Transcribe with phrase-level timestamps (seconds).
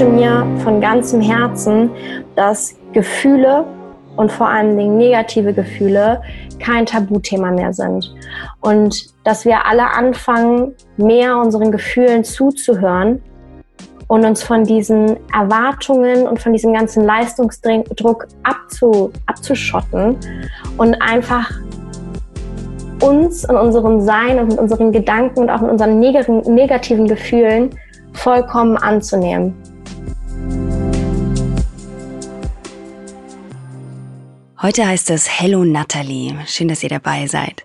[0.00, 1.90] wünsche mir von ganzem Herzen,
[2.34, 3.66] dass Gefühle
[4.16, 6.22] und vor allen Dingen negative Gefühle
[6.58, 8.14] kein Tabuthema mehr sind.
[8.60, 13.20] Und dass wir alle anfangen, mehr unseren Gefühlen zuzuhören
[14.08, 20.16] und uns von diesen Erwartungen und von diesem ganzen Leistungsdruck abzu, abzuschotten
[20.78, 21.50] und einfach
[23.02, 27.70] uns in unserem Sein und mit unseren Gedanken und auch mit unseren negativen Gefühlen
[28.14, 29.54] vollkommen anzunehmen.
[34.62, 36.36] Heute heißt es Hello Natalie.
[36.46, 37.64] Schön, dass ihr dabei seid.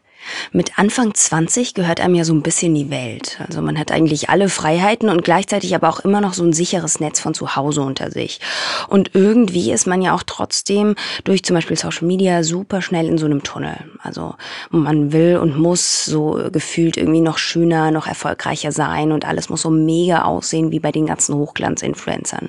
[0.54, 3.38] Mit Anfang 20 gehört einem ja so ein bisschen die Welt.
[3.46, 7.02] Also man hat eigentlich alle Freiheiten und gleichzeitig aber auch immer noch so ein sicheres
[7.02, 8.40] Netz von zu Hause unter sich.
[8.88, 10.96] Und irgendwie ist man ja auch trotzdem
[11.26, 13.76] durch zum Beispiel Social Media super schnell in so einem Tunnel.
[14.02, 14.36] Also
[14.70, 19.64] man will und muss so gefühlt irgendwie noch schöner, noch erfolgreicher sein und alles muss
[19.64, 22.48] so mega aussehen wie bei den ganzen Hochglanz-Influencern.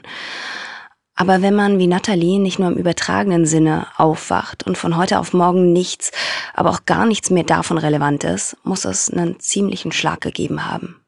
[1.19, 5.33] Aber wenn man wie Nathalie nicht nur im übertragenen Sinne aufwacht und von heute auf
[5.33, 6.13] morgen nichts,
[6.53, 11.01] aber auch gar nichts mehr davon relevant ist, muss es einen ziemlichen Schlag gegeben haben.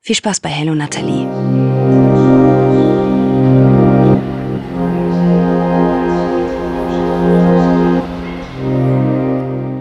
[0.00, 1.26] Viel Spaß bei Hello Nathalie.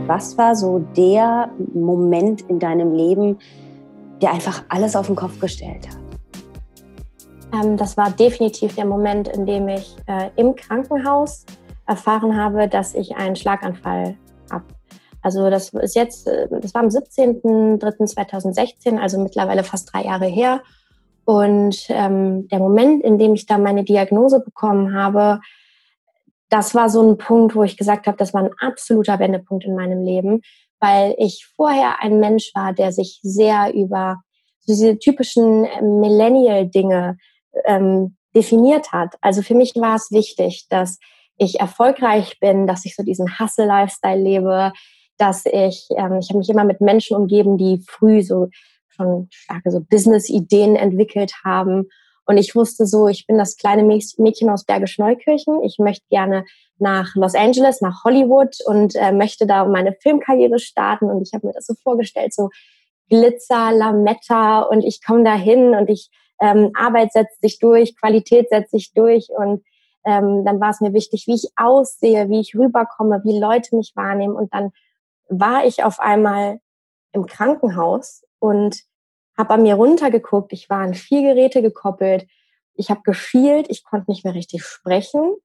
[0.07, 3.39] Was war so der Moment in deinem Leben,
[4.21, 6.00] der einfach alles auf den Kopf gestellt hat?
[7.53, 11.45] Ähm, das war definitiv der Moment, in dem ich äh, im Krankenhaus
[11.87, 14.15] erfahren habe, dass ich einen Schlaganfall
[14.49, 14.65] habe.
[15.21, 20.61] Also das ist jetzt, äh, das war am 17.03.2016, also mittlerweile fast drei Jahre her.
[21.25, 25.41] Und ähm, der Moment, in dem ich da meine Diagnose bekommen habe,
[26.49, 29.75] das war so ein Punkt, wo ich gesagt habe, das war ein absoluter Wendepunkt in
[29.75, 30.41] meinem Leben,
[30.79, 34.17] weil ich vorher ein Mensch war, der sich sehr über
[34.67, 37.17] diese typischen äh, Millennial-Dinge
[37.65, 39.15] ähm, definiert hat.
[39.21, 40.99] Also für mich war es wichtig, dass
[41.37, 44.73] ich erfolgreich bin, dass ich so diesen Hustle-Lifestyle lebe,
[45.17, 48.49] dass ich, ähm, ich habe mich immer mit Menschen umgeben, die früh so
[48.89, 51.87] schon starke so Business-Ideen entwickelt haben.
[52.25, 55.63] Und ich wusste so, ich bin das kleine Mädchen aus Bergisch Neukirchen.
[55.63, 56.45] Ich möchte gerne
[56.77, 61.05] nach Los Angeles, nach Hollywood und äh, möchte da meine Filmkarriere starten.
[61.05, 62.49] Und ich habe mir das so vorgestellt, so
[63.09, 66.09] Glitzer, Lametta und ich komme da hin und ich
[66.41, 69.63] ähm, Arbeit setzt sich durch, Qualität setzt sich durch und
[70.03, 73.93] ähm, dann war es mir wichtig, wie ich aussehe, wie ich rüberkomme, wie Leute mich
[73.95, 74.71] wahrnehmen und dann
[75.29, 76.59] war ich auf einmal
[77.13, 78.81] im Krankenhaus und
[79.37, 80.53] habe an mir runtergeguckt.
[80.53, 82.27] Ich war an vier Geräte gekoppelt.
[82.73, 85.35] Ich habe geschielt, ich konnte nicht mehr richtig sprechen.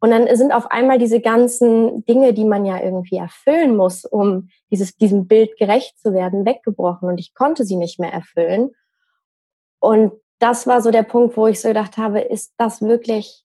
[0.00, 4.50] Und dann sind auf einmal diese ganzen Dinge, die man ja irgendwie erfüllen muss, um
[4.70, 7.08] dieses, diesem Bild gerecht zu werden, weggebrochen.
[7.08, 8.70] Und ich konnte sie nicht mehr erfüllen.
[9.78, 13.44] Und das war so der Punkt, wo ich so gedacht habe, ist das wirklich,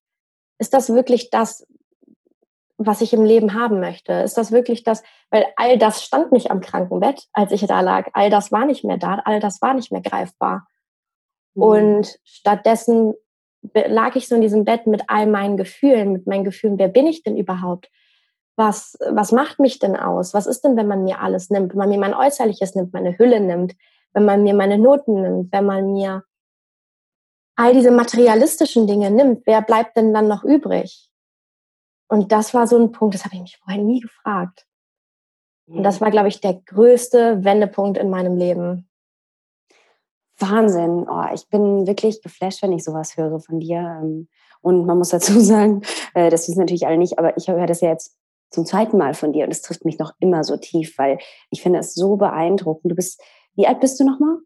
[0.58, 1.66] ist das wirklich das,
[2.78, 4.14] was ich im Leben haben möchte?
[4.14, 8.08] Ist das wirklich das, weil all das stand nicht am Krankenbett, als ich da lag.
[8.14, 10.66] All das war nicht mehr da, all das war nicht mehr greifbar.
[11.56, 11.64] Mhm.
[11.64, 13.14] Und stattdessen
[13.74, 17.06] lag ich so in diesem Bett mit all meinen Gefühlen, mit meinen Gefühlen, wer bin
[17.06, 17.90] ich denn überhaupt?
[18.56, 20.34] Was, was macht mich denn aus?
[20.34, 21.72] Was ist denn, wenn man mir alles nimmt?
[21.72, 23.76] Wenn man mir mein Äußerliches nimmt, meine Hülle nimmt,
[24.14, 26.24] wenn man mir meine Noten nimmt, wenn man mir
[27.60, 31.10] all diese materialistischen Dinge nimmt, wer bleibt denn dann noch übrig?
[32.08, 34.66] Und das war so ein Punkt, das habe ich mich vorher nie gefragt.
[35.68, 38.90] Und das war, glaube ich, der größte Wendepunkt in meinem Leben.
[40.38, 41.06] Wahnsinn.
[41.10, 44.00] Oh, ich bin wirklich geflasht, wenn ich sowas höre von dir.
[44.02, 44.30] Ähm,
[44.62, 45.82] und man muss dazu sagen,
[46.14, 48.18] äh, das wissen natürlich alle nicht, aber ich höre das ja jetzt
[48.52, 51.20] zum zweiten Mal von dir und es trifft mich noch immer so tief, weil
[51.52, 52.90] ich finde es so beeindruckend.
[52.90, 53.22] Du bist,
[53.54, 54.38] wie alt bist du nochmal?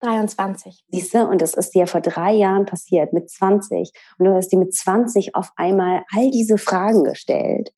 [0.00, 0.84] 23.
[0.88, 3.92] Siehst du, und das ist dir vor drei Jahren passiert, mit 20.
[4.18, 7.72] Und du hast dir mit 20 auf einmal all diese Fragen gestellt,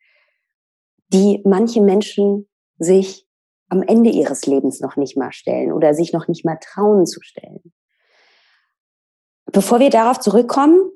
[1.08, 2.48] die manche Menschen
[2.78, 3.26] sich
[3.68, 7.20] am Ende ihres Lebens noch nicht mal stellen oder sich noch nicht mal trauen zu
[7.22, 7.72] stellen.
[9.46, 10.90] Bevor wir darauf zurückkommen,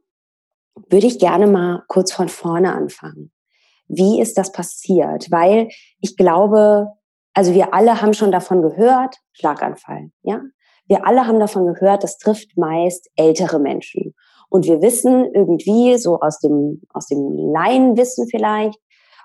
[0.88, 3.32] würde ich gerne mal kurz von vorne anfangen.
[3.88, 5.30] Wie ist das passiert?
[5.30, 5.68] Weil
[6.00, 6.88] ich glaube,
[7.34, 10.40] also wir alle haben schon davon gehört, Schlaganfall, ja?
[10.92, 14.14] Wir alle haben davon gehört, das trifft meist ältere Menschen.
[14.50, 18.78] Und wir wissen irgendwie, so aus dem, aus dem Laienwissen vielleicht,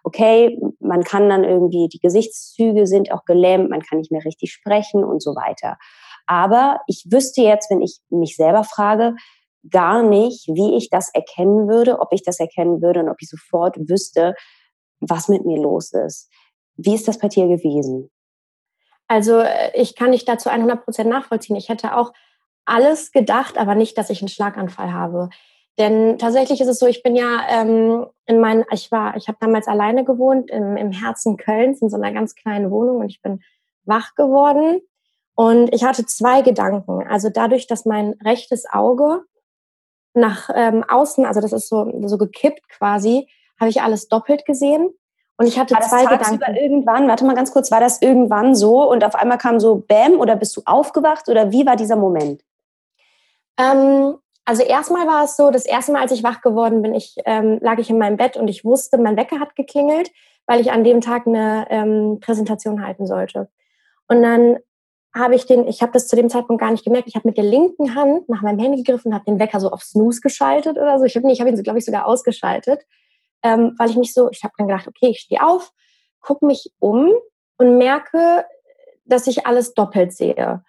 [0.05, 4.53] okay, man kann dann irgendwie, die Gesichtszüge sind auch gelähmt, man kann nicht mehr richtig
[4.53, 5.75] sprechen und so weiter.
[6.25, 9.15] Aber ich wüsste jetzt, wenn ich mich selber frage,
[9.69, 13.27] gar nicht, wie ich das erkennen würde, ob ich das erkennen würde und ob ich
[13.27, 14.35] sofort wüsste,
[15.01, 16.29] was mit mir los ist.
[16.77, 18.09] Wie ist das bei dir gewesen?
[19.07, 21.55] Also äh, ich kann dich dazu 100 Prozent nachvollziehen.
[21.55, 22.13] Ich hätte auch
[22.65, 25.29] alles gedacht, aber nicht, dass ich einen Schlaganfall habe.
[25.77, 29.37] Denn tatsächlich ist es so, ich bin ja ähm, in meinen, ich war, ich habe
[29.39, 33.21] damals alleine gewohnt im, im Herzen Kölns in so einer ganz kleinen Wohnung und ich
[33.21, 33.41] bin
[33.85, 34.81] wach geworden
[35.35, 37.07] und ich hatte zwei Gedanken.
[37.07, 39.23] Also dadurch, dass mein rechtes Auge
[40.15, 44.89] nach ähm, außen, also das ist so, so gekippt quasi, habe ich alles doppelt gesehen.
[45.37, 46.55] Und ich hatte war das zwei Gedanken.
[46.55, 50.19] irgendwann, warte mal ganz kurz, war das irgendwann so und auf einmal kam so Bäm
[50.19, 52.41] oder bist du aufgewacht oder wie war dieser Moment?
[53.59, 57.17] Ähm, also erstmal war es so, das erste Mal, als ich wach geworden bin, ich
[57.25, 60.09] ähm, lag ich in meinem Bett und ich wusste, mein Wecker hat geklingelt,
[60.47, 63.49] weil ich an dem Tag eine ähm, Präsentation halten sollte.
[64.07, 64.57] Und dann
[65.13, 67.37] habe ich den, ich habe das zu dem Zeitpunkt gar nicht gemerkt, ich habe mit
[67.37, 70.77] der linken Hand nach meinem Handy gegriffen und habe den Wecker so auf Snooze geschaltet
[70.77, 71.05] oder so.
[71.05, 72.85] Ich habe ich hab ihn, glaube ich, sogar ausgeschaltet,
[73.43, 75.71] ähm, weil ich mich so, ich habe dann gedacht, okay, ich stehe auf,
[76.21, 77.11] gucke mich um
[77.57, 78.45] und merke,
[79.05, 80.63] dass ich alles doppelt sehe.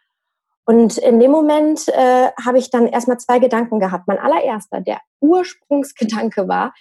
[0.65, 4.07] Und in dem Moment äh, habe ich dann erstmal zwei Gedanken gehabt.
[4.07, 6.75] Mein allererster, der Ursprungsgedanke war,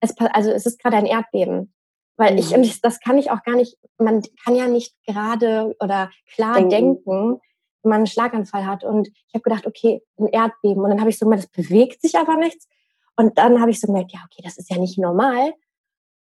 [0.00, 1.72] es, also es ist gerade ein Erdbeben.
[2.16, 2.56] Weil ich, Mhm.
[2.56, 6.54] und ich, das kann ich auch gar nicht, man kann ja nicht gerade oder klar
[6.54, 6.70] Denken.
[6.70, 7.40] denken,
[7.82, 8.84] wenn man einen Schlaganfall hat.
[8.84, 10.82] Und ich habe gedacht, okay, ein Erdbeben.
[10.82, 12.68] Und dann habe ich so es bewegt sich aber nichts.
[13.16, 15.54] Und dann habe ich so gemerkt, ja, okay, das ist ja nicht normal.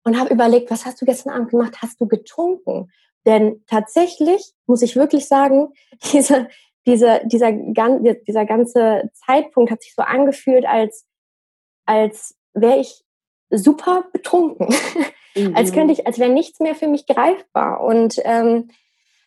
[0.04, 1.82] Und habe überlegt, was hast du gestern Abend gemacht?
[1.82, 2.92] Hast du getrunken?
[3.26, 5.74] Denn tatsächlich muss ich wirklich sagen,
[6.14, 6.48] diese,
[6.86, 11.06] diese, dieser, dieser ganze Zeitpunkt hat sich so angefühlt, als,
[11.86, 13.04] als wäre ich
[13.50, 14.74] super betrunken.
[15.54, 15.76] als Mhm.
[15.76, 17.82] könnte ich, als wäre nichts mehr für mich greifbar.
[17.82, 18.70] Und ähm,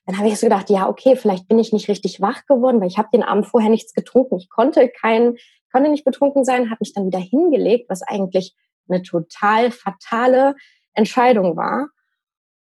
[0.07, 2.89] dann habe ich so gedacht, ja, okay, vielleicht bin ich nicht richtig wach geworden, weil
[2.89, 4.39] ich habe den Abend vorher nichts getrunken.
[4.39, 5.37] Ich konnte kein,
[5.71, 8.55] konnte nicht betrunken sein, habe mich dann wieder hingelegt, was eigentlich
[8.89, 10.55] eine total fatale
[10.95, 11.89] Entscheidung war.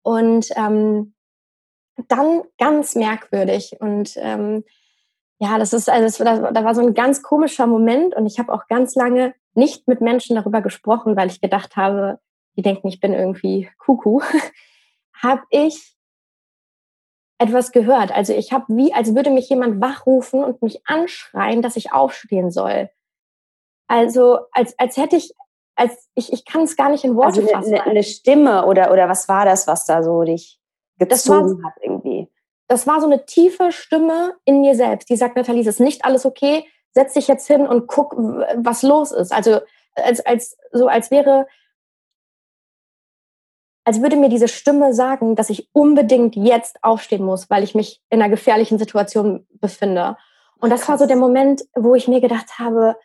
[0.04, 1.14] Und ähm,
[2.08, 3.76] dann ganz merkwürdig.
[3.80, 4.64] Und ähm,
[5.40, 8.40] ja, das ist, also das, war- da war so ein ganz komischer Moment und ich
[8.40, 12.20] habe auch ganz lange nicht mit Menschen darüber gesprochen, weil ich gedacht habe,
[12.56, 14.24] die denken, ich bin irgendwie Kuckuck,
[15.22, 15.96] habe ich
[17.40, 18.12] etwas gehört.
[18.12, 22.50] Also ich habe wie, als würde mich jemand wachrufen und mich anschreien, dass ich aufstehen
[22.52, 22.90] soll.
[23.88, 25.34] Also als, als hätte ich,
[25.76, 27.74] als ich, ich kann es gar nicht in Worte Also eine, fassen.
[27.74, 30.60] eine, eine Stimme oder, oder was war das, was da so dich
[30.98, 32.30] Das war- gezogen hat irgendwie?
[32.70, 36.04] das war so eine tiefe Stimme in mir selbst, die sagt, Nathalie, es ist nicht
[36.04, 39.32] alles okay, setz dich jetzt hin und guck, was los ist.
[39.32, 39.62] Also
[39.96, 41.48] als, als, so als wäre,
[43.86, 48.02] als würde mir diese Stimme sagen, dass ich unbedingt jetzt aufstehen muss, weil ich mich
[48.10, 50.18] in einer gefährlichen Situation befinde.
[50.60, 51.08] Und das war so Krass.
[51.08, 52.98] der Moment, wo ich mir gedacht habe,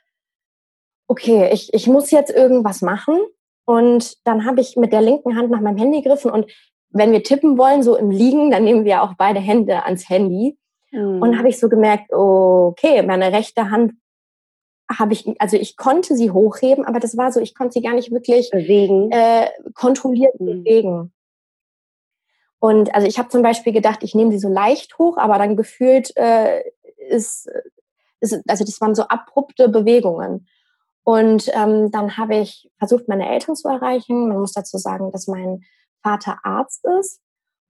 [1.07, 3.19] okay, ich, ich muss jetzt irgendwas machen.
[3.65, 6.51] Und dann habe ich mit der linken Hand nach meinem Handy gegriffen und
[6.91, 10.59] wenn wir tippen wollen, so im Liegen, dann nehmen wir auch beide Hände ans Handy.
[10.91, 11.23] Mhm.
[11.23, 13.95] Und habe ich so gemerkt, okay, meine rechte Hand
[14.91, 17.95] habe ich, also ich konnte sie hochheben, aber das war so, ich konnte sie gar
[17.95, 19.11] nicht wirklich bewegen.
[19.11, 20.47] äh, kontrolliert Mhm.
[20.47, 21.13] bewegen.
[22.59, 25.57] Und also ich habe zum Beispiel gedacht, ich nehme sie so leicht hoch, aber dann
[25.57, 26.63] gefühlt äh,
[27.09, 27.49] ist,
[28.21, 30.47] ist, also das waren so abrupte Bewegungen.
[31.05, 34.29] Und ähm, dann habe ich versucht, meine Eltern zu erreichen.
[34.29, 35.63] Man muss dazu sagen, dass mein
[36.03, 37.21] Vater Arzt ist.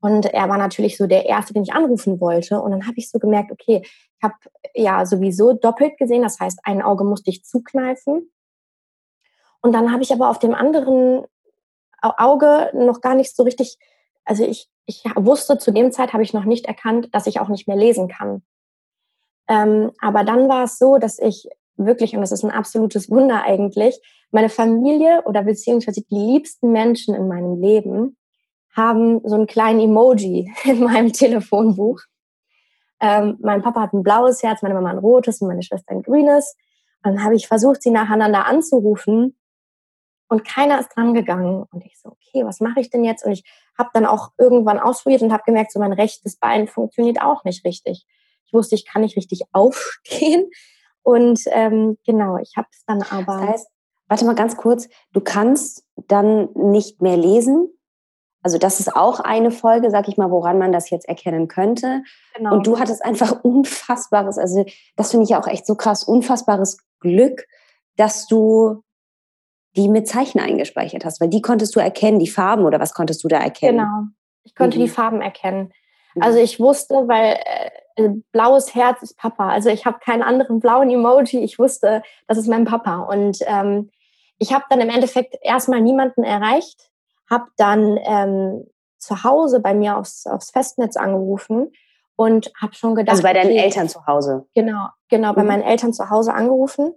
[0.01, 2.61] Und er war natürlich so der Erste, den ich anrufen wollte.
[2.61, 4.35] Und dann habe ich so gemerkt, okay, ich habe
[4.75, 6.23] ja sowieso doppelt gesehen.
[6.23, 8.31] Das heißt, ein Auge musste ich zukneifen.
[9.61, 11.25] Und dann habe ich aber auf dem anderen
[12.03, 13.79] Au- Auge noch gar nicht so richtig,
[14.25, 17.49] also ich, ich wusste zu dem Zeit, habe ich noch nicht erkannt, dass ich auch
[17.49, 18.43] nicht mehr lesen kann.
[19.49, 23.43] Ähm, aber dann war es so, dass ich wirklich, und das ist ein absolutes Wunder
[23.45, 24.01] eigentlich,
[24.31, 28.17] meine Familie oder beziehungsweise die liebsten Menschen in meinem Leben
[28.75, 32.01] haben so einen kleinen Emoji in meinem Telefonbuch.
[33.01, 36.03] Ähm, mein Papa hat ein blaues Herz, meine Mama ein rotes und meine Schwester ein
[36.03, 36.57] grünes.
[37.05, 39.37] Und dann habe ich versucht, sie nacheinander anzurufen
[40.33, 41.67] und keiner ist dran gegangen.
[41.71, 43.25] Und ich so, okay, was mache ich denn jetzt?
[43.27, 43.45] Und ich
[43.77, 47.67] habe dann auch irgendwann ausprobiert und habe gemerkt, so mein rechtes Bein funktioniert auch nicht
[47.67, 48.07] richtig.
[48.47, 50.49] Ich wusste, ich kann nicht richtig aufstehen.
[51.03, 53.41] Und ähm, genau, ich habe es dann aber.
[53.41, 53.69] Das heißt,
[54.09, 57.69] warte mal ganz kurz, du kannst dann nicht mehr lesen.
[58.45, 62.03] Also das ist auch eine Folge, sag ich mal, woran man das jetzt erkennen könnte.
[62.35, 62.55] genau.
[62.55, 64.65] Und du hattest einfach unfassbares, also
[64.97, 67.47] das finde ich ja auch echt so krass, unfassbares Glück,
[67.97, 68.83] dass du
[69.77, 73.23] die mit Zeichen eingespeichert hast, weil die konntest du erkennen, die Farben oder was konntest
[73.25, 73.79] du da erkennen?
[73.79, 74.03] Genau.
[74.45, 74.83] Ich konnte Mhm.
[74.83, 75.73] die Farben erkennen.
[76.15, 76.23] Mhm.
[76.23, 77.71] Also ich wusste, weil äh,
[78.33, 79.49] blaues Herz ist Papa.
[79.49, 81.39] Also ich habe keinen anderen blauen Emoji.
[81.41, 83.01] Ich wusste, das ist mein Papa.
[83.01, 83.91] Und ähm,
[84.39, 86.91] ich habe dann im Endeffekt erstmal niemanden erreicht,
[87.31, 88.67] habe dann ähm,
[88.99, 91.73] zu Hause bei mir aufs, aufs Festnetz angerufen
[92.17, 93.13] und habe schon gedacht.
[93.13, 94.47] Also bei deinen okay, Eltern zu Hause.
[94.55, 95.49] Genau, genau, bei mhm.
[95.49, 96.95] meinen Eltern zu Hause angerufen.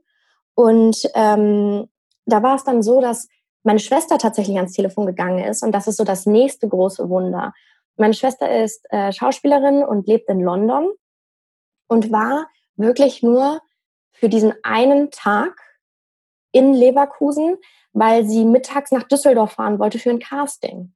[0.55, 1.89] Und ähm,
[2.25, 3.27] da war es dann so, dass
[3.63, 5.63] meine Schwester tatsächlich ans Telefon gegangen ist.
[5.63, 7.53] Und das ist so das nächste große Wunder.
[7.97, 10.91] Meine Schwester ist äh, Schauspielerin und lebt in London
[11.87, 13.61] und war wirklich nur
[14.11, 15.55] für diesen einen Tag
[16.51, 17.57] in Leverkusen,
[17.93, 20.93] weil sie mittags nach Düsseldorf fahren wollte für ein Casting.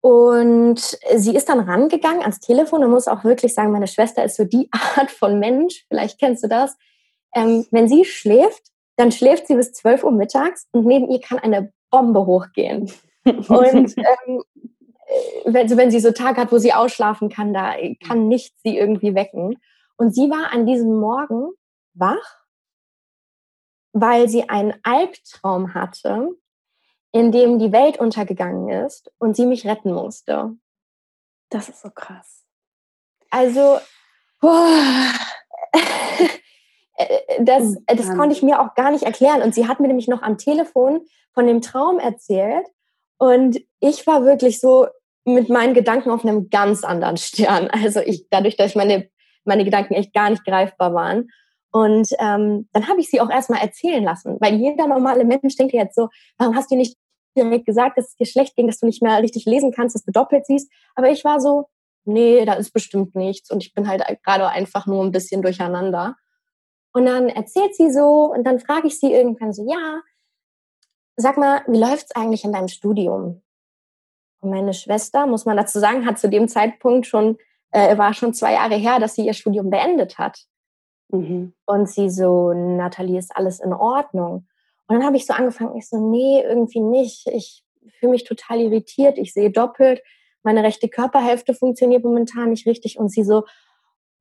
[0.00, 4.36] Und sie ist dann rangegangen ans Telefon und muss auch wirklich sagen, meine Schwester ist
[4.36, 6.76] so die Art von Mensch, vielleicht kennst du das.
[7.34, 11.38] Ähm, wenn sie schläft, dann schläft sie bis 12 Uhr mittags und neben ihr kann
[11.38, 12.90] eine Bombe hochgehen.
[13.48, 14.42] Und ähm,
[15.44, 17.74] wenn, wenn sie so Tag hat, wo sie ausschlafen kann, da
[18.06, 19.58] kann nichts sie irgendwie wecken.
[19.96, 21.50] Und sie war an diesem Morgen
[21.94, 22.40] wach,
[23.92, 26.36] weil sie einen Albtraum hatte,
[27.12, 30.54] in dem die Welt untergegangen ist und sie mich retten musste.
[31.48, 32.44] Das ist so krass.
[33.30, 33.78] Also,
[37.40, 39.42] das, das konnte ich mir auch gar nicht erklären.
[39.42, 42.66] Und sie hat mir nämlich noch am Telefon von dem Traum erzählt.
[43.18, 44.86] Und ich war wirklich so
[45.24, 47.68] mit meinen Gedanken auf einem ganz anderen Stern.
[47.72, 49.08] Also ich, dadurch, dass meine,
[49.44, 51.28] meine Gedanken echt gar nicht greifbar waren.
[51.72, 55.74] Und ähm, dann habe ich sie auch erstmal erzählen lassen, weil jeder normale Mensch denkt
[55.74, 56.08] jetzt so,
[56.38, 56.96] warum hast du nicht
[57.36, 60.04] direkt gesagt, dass es dir schlecht ging, dass du nicht mehr richtig lesen kannst, dass
[60.04, 60.70] du doppelt siehst.
[60.94, 61.66] Aber ich war so,
[62.04, 63.50] nee, da ist bestimmt nichts.
[63.50, 66.16] Und ich bin halt gerade einfach nur ein bisschen durcheinander.
[66.92, 70.00] Und dann erzählt sie so und dann frage ich sie irgendwann so, ja,
[71.16, 73.42] sag mal, wie läuft's eigentlich in deinem Studium?
[74.40, 77.38] Und meine Schwester, muss man dazu sagen, hat zu dem Zeitpunkt schon,
[77.70, 80.44] äh, war schon zwei Jahre her, dass sie ihr Studium beendet hat.
[81.08, 81.54] Mhm.
[81.64, 84.46] Und sie so, Nathalie, ist alles in Ordnung?
[84.88, 87.26] Und dann habe ich so angefangen, ich so, nee, irgendwie nicht.
[87.28, 87.64] Ich
[87.98, 90.02] fühle mich total irritiert, ich sehe doppelt,
[90.42, 92.98] meine rechte Körperhälfte funktioniert momentan nicht richtig.
[92.98, 93.44] Und sie so,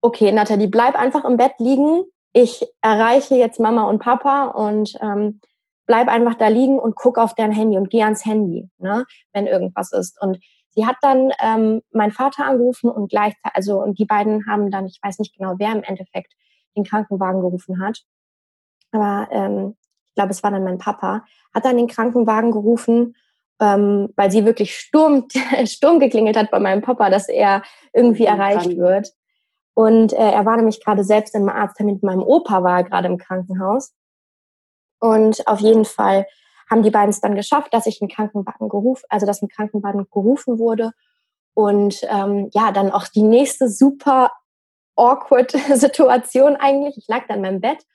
[0.02, 2.04] okay, Nathalie, bleib einfach im Bett liegen.
[2.34, 5.40] Ich erreiche jetzt Mama und Papa und ähm,
[5.86, 9.48] bleib einfach da liegen und guck auf dein Handy und geh ans Handy, ne, wenn
[9.48, 10.22] irgendwas ist.
[10.22, 10.39] Und
[10.72, 14.86] sie hat dann ähm, meinen Vater angerufen und gleichzeitig, also und die beiden haben dann,
[14.86, 16.34] ich weiß nicht genau, wer im Endeffekt
[16.75, 18.04] den Krankenwagen gerufen hat,
[18.92, 19.75] aber ähm,
[20.08, 23.15] ich glaube, es war dann mein Papa, hat dann den Krankenwagen gerufen,
[23.60, 25.27] ähm, weil sie wirklich Sturm,
[25.65, 27.63] Sturm geklingelt hat bei meinem Papa, dass er
[27.94, 29.12] irgendwie mhm, erreicht wird.
[29.74, 33.08] Und äh, er war nämlich gerade selbst im Arzttermin mit meinem Opa, war er gerade
[33.08, 33.94] im Krankenhaus.
[35.00, 36.25] Und auf jeden Fall
[36.70, 40.08] haben die beiden es dann geschafft, dass ich einen Krankenwagen gerufen, also dass ein Krankenwagen
[40.12, 40.92] gerufen wurde.
[41.54, 44.32] Und ähm, ja, dann auch die nächste super
[44.96, 46.98] awkward Situation eigentlich.
[46.98, 47.86] Ich lag dann in meinem Bett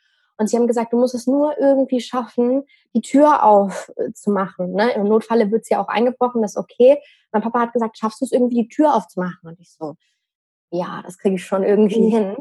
[0.40, 2.64] und sie haben gesagt, du musst es nur irgendwie schaffen,
[2.94, 4.72] die Tür aufzumachen.
[4.72, 4.92] Ne?
[4.92, 6.98] Im Notfalle wird sie ja auch eingebrochen, das ist okay.
[7.30, 9.50] Mein Papa hat gesagt, schaffst du es irgendwie, die Tür aufzumachen?
[9.50, 9.96] Und ich so,
[10.70, 12.10] ja, das kriege ich schon irgendwie mhm.
[12.10, 12.36] hin.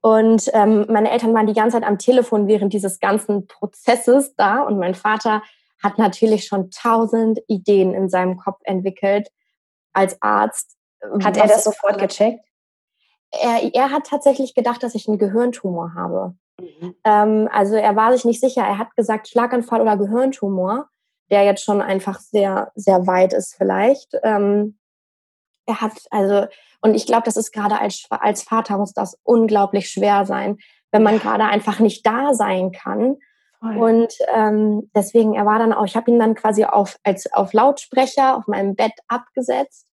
[0.00, 4.62] Und ähm, meine Eltern waren die ganze Zeit am Telefon während dieses ganzen Prozesses da.
[4.62, 5.42] Und mein Vater
[5.82, 9.28] hat natürlich schon tausend Ideen in seinem Kopf entwickelt
[9.92, 10.76] als Arzt.
[11.22, 12.44] Hat er das sofort gecheckt?
[13.30, 16.34] Er, er hat tatsächlich gedacht, dass ich einen Gehirntumor habe.
[16.60, 16.94] Mhm.
[17.04, 18.62] Ähm, also er war sich nicht sicher.
[18.62, 20.88] Er hat gesagt Schlaganfall oder Gehirntumor,
[21.30, 24.14] der jetzt schon einfach sehr, sehr weit ist vielleicht.
[24.22, 24.78] Ähm,
[25.66, 26.46] er hat also,
[26.80, 30.58] und ich glaube, das ist gerade als, als Vater muss das unglaublich schwer sein,
[30.92, 33.16] wenn man gerade einfach nicht da sein kann.
[33.60, 33.76] Voll.
[33.76, 37.52] Und ähm, deswegen, er war dann auch, ich habe ihn dann quasi auf, als, auf
[37.52, 39.88] Lautsprecher auf meinem Bett abgesetzt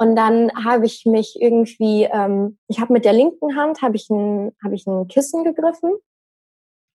[0.00, 4.08] und dann habe ich mich irgendwie, ähm, ich habe mit der linken Hand habe ich
[4.08, 5.92] ein, habe ich ein Kissen gegriffen,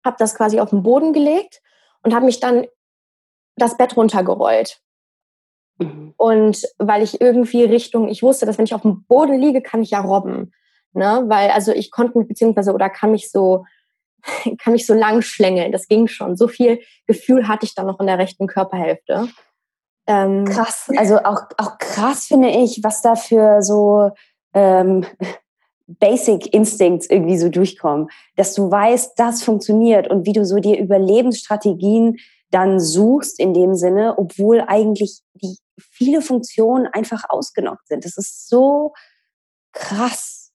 [0.06, 1.64] habe das quasi auf den Boden gelegt
[2.04, 2.68] und habe mich dann
[3.56, 4.84] das Bett runtergerollt.
[5.78, 6.14] Mhm.
[6.18, 9.82] Und weil ich irgendwie Richtung, ich wusste, dass wenn ich auf dem Boden liege, kann
[9.82, 10.54] ich ja robben.
[10.94, 11.24] Ne?
[11.28, 13.66] Weil, also ich konnte mich beziehungsweise oder kann mich so,
[14.60, 15.72] kann mich so lang schlängeln.
[15.72, 16.36] Das ging schon.
[16.36, 19.28] So viel Gefühl hatte ich dann noch in der rechten Körperhälfte.
[20.08, 24.10] Ähm, krass, also auch, auch krass finde ich, was da für so
[24.54, 25.06] ähm,
[25.88, 30.80] Basic Instincts irgendwie so durchkommen, dass du weißt, das funktioniert und wie du so dir
[30.80, 32.18] Überlebensstrategien
[32.52, 38.06] dann suchst in dem Sinne, obwohl eigentlich die viele Funktionen einfach ausgenockt sind.
[38.06, 38.94] Das ist so
[39.74, 40.52] krass.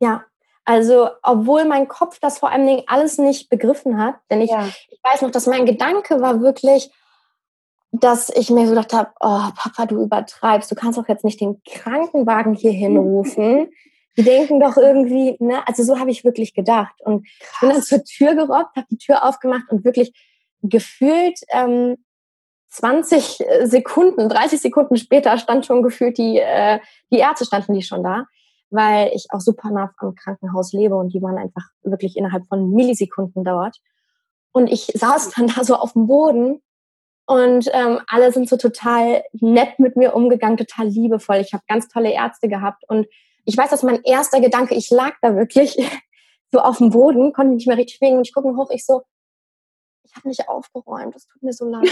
[0.00, 0.24] Ja,
[0.64, 4.66] also, obwohl mein Kopf das vor allen Dingen alles nicht begriffen hat, denn ich, ja.
[4.66, 6.90] ich weiß noch, dass mein Gedanke war wirklich,
[7.90, 11.40] dass ich mir so gedacht habe, oh Papa, du übertreibst, du kannst doch jetzt nicht
[11.40, 13.70] den Krankenwagen hier hinrufen.
[14.16, 15.66] Die denken doch irgendwie, ne?
[15.66, 16.94] Also so habe ich wirklich gedacht.
[17.00, 17.60] Und Krass.
[17.60, 20.12] bin dann zur Tür gerobbt, habe die Tür aufgemacht und wirklich
[20.62, 21.96] gefühlt ähm,
[22.70, 28.02] 20 Sekunden, 30 Sekunden später stand schon gefühlt die, äh, die Ärzte standen die schon
[28.02, 28.26] da.
[28.70, 32.70] weil ich auch super nah am Krankenhaus lebe und die waren einfach wirklich innerhalb von
[32.70, 33.76] Millisekunden dort.
[34.52, 36.62] Und ich saß dann da so auf dem Boden
[37.26, 41.36] und ähm, alle sind so total nett mit mir umgegangen, total liebevoll.
[41.36, 43.06] Ich habe ganz tolle Ärzte gehabt und
[43.44, 45.76] ich weiß, dass mein erster Gedanke, ich lag da wirklich
[46.52, 49.02] so auf dem Boden, konnte nicht mehr richtig schwingen und ich gucke hoch, ich so,
[50.04, 51.84] ich habe nicht aufgeräumt, das tut mir so leid.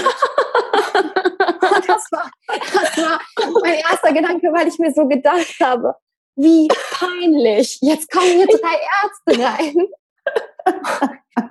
[1.86, 3.20] das, war, das war
[3.62, 5.94] mein erster Gedanke, weil ich mir so gedacht habe,
[6.36, 9.88] wie peinlich, jetzt kommen hier drei Ärzte rein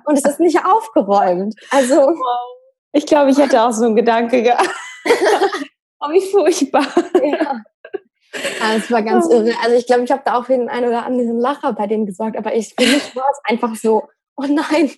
[0.06, 1.54] und es ist nicht aufgeräumt.
[1.70, 2.14] Also
[2.92, 4.68] ich glaube, ich hätte auch so einen Gedanke gehabt.
[6.00, 6.86] oh, wie furchtbar.
[7.22, 7.62] Ja.
[8.62, 9.52] Also, es war ganz irre.
[9.62, 12.06] Also ich glaube, ich habe da auch für den einen oder anderen Lacher bei denen
[12.06, 14.90] gesorgt, aber ich, für mich war es einfach so, oh nein.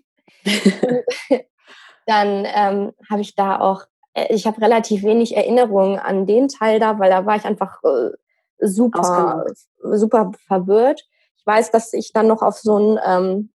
[2.07, 3.83] Dann ähm, habe ich da auch,
[4.15, 7.83] äh, ich habe relativ wenig Erinnerungen an den Teil da, weil da war ich einfach
[7.85, 8.11] äh,
[8.59, 9.45] super,
[9.83, 11.03] super verwirrt.
[11.37, 13.51] Ich weiß, dass ich dann noch auf so einen ähm,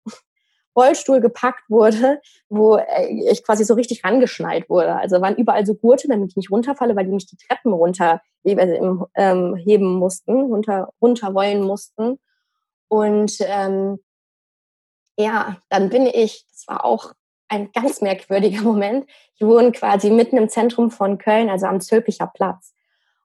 [0.78, 4.96] Rollstuhl gepackt wurde, wo äh, ich quasi so richtig rangeschnallt wurde.
[4.96, 8.22] Also waren überall so Gurte, damit ich nicht runterfalle, weil die mich die Treppen runter
[8.46, 12.20] also, ähm, heben mussten, runter, runter wollen mussten.
[12.90, 14.00] Und ähm,
[15.18, 17.14] ja, dann bin ich, das war auch
[17.50, 19.10] ein ganz merkwürdiger Moment.
[19.36, 22.74] Ich wohne quasi mitten im Zentrum von Köln, also am Zülpicher Platz.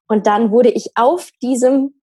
[0.07, 2.01] Und dann wurde ich auf diesem,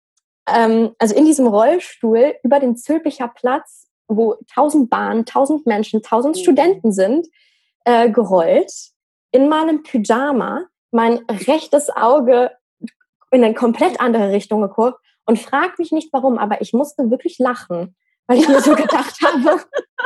[0.48, 6.36] ähm, also in diesem Rollstuhl über den Zülpicher Platz, wo tausend Bahnen, tausend Menschen, tausend
[6.36, 6.40] mhm.
[6.40, 7.26] Studenten sind,
[7.84, 8.72] äh, gerollt,
[9.32, 12.52] in meinem Pyjama, mein rechtes Auge
[13.30, 17.38] in eine komplett andere Richtung geguckt und frag mich nicht warum, aber ich musste wirklich
[17.38, 17.96] lachen
[18.26, 19.62] weil ich mir so gedacht habe,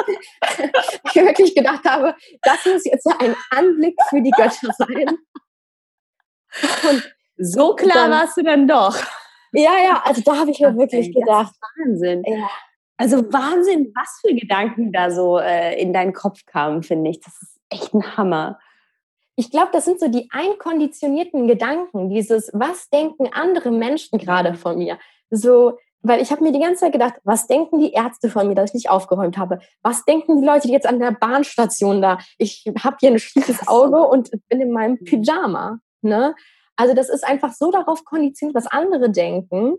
[1.04, 5.18] ich wirklich gedacht habe, das muss jetzt ein Anblick für die Götter sein.
[6.90, 8.96] Und so klar dann, warst du dann doch.
[9.52, 11.54] Ja, ja, also da habe ich mir wirklich gedacht.
[11.76, 12.22] Wahnsinn.
[12.26, 12.48] Ja.
[12.96, 17.20] Also Wahnsinn, was für Gedanken da so äh, in deinen Kopf kamen, finde ich.
[17.20, 18.58] Das ist echt ein Hammer.
[19.36, 24.76] Ich glaube, das sind so die einkonditionierten Gedanken, dieses, was denken andere Menschen gerade von
[24.76, 24.98] mir?
[25.30, 28.54] So, weil ich habe mir die ganze Zeit gedacht, was denken die Ärzte von mir,
[28.54, 29.60] dass ich nicht aufgeräumt habe?
[29.82, 32.18] Was denken die Leute die jetzt an der Bahnstation da?
[32.38, 35.04] Ich habe hier ein schiefes Auge und bin in meinem mhm.
[35.04, 35.80] Pyjama.
[36.02, 36.34] Ne?
[36.76, 39.76] Also das ist einfach so darauf konditioniert, was andere denken.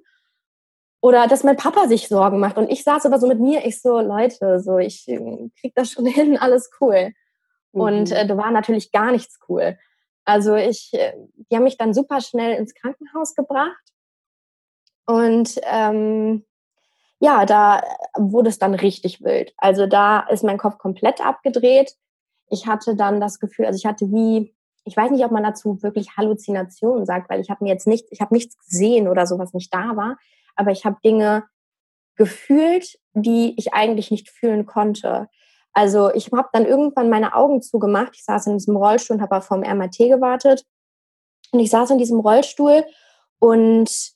[1.03, 2.57] Oder dass mein Papa sich Sorgen macht.
[2.57, 5.89] Und ich saß aber so mit mir, ich so, Leute, so ich äh, krieg das
[5.89, 7.13] schon hin, alles cool.
[7.71, 7.81] Mhm.
[7.81, 9.79] Und äh, da war natürlich gar nichts cool.
[10.23, 11.13] Also ich, äh,
[11.49, 13.81] die haben mich dann super schnell ins Krankenhaus gebracht
[15.11, 16.45] und ähm,
[17.19, 17.83] ja, da
[18.15, 19.53] wurde es dann richtig wild.
[19.57, 21.95] Also da ist mein Kopf komplett abgedreht.
[22.49, 25.81] Ich hatte dann das Gefühl, also ich hatte wie, ich weiß nicht, ob man dazu
[25.83, 29.37] wirklich Halluzinationen sagt, weil ich habe mir jetzt nicht, ich habe nichts gesehen oder so,
[29.37, 30.17] was nicht da war,
[30.55, 31.43] aber ich habe Dinge
[32.15, 35.29] gefühlt, die ich eigentlich nicht fühlen konnte.
[35.73, 38.13] Also ich habe dann irgendwann meine Augen zugemacht.
[38.15, 40.65] Ich saß in diesem Rollstuhl und habe vom MRT gewartet.
[41.51, 42.83] Und ich saß in diesem Rollstuhl
[43.39, 44.13] und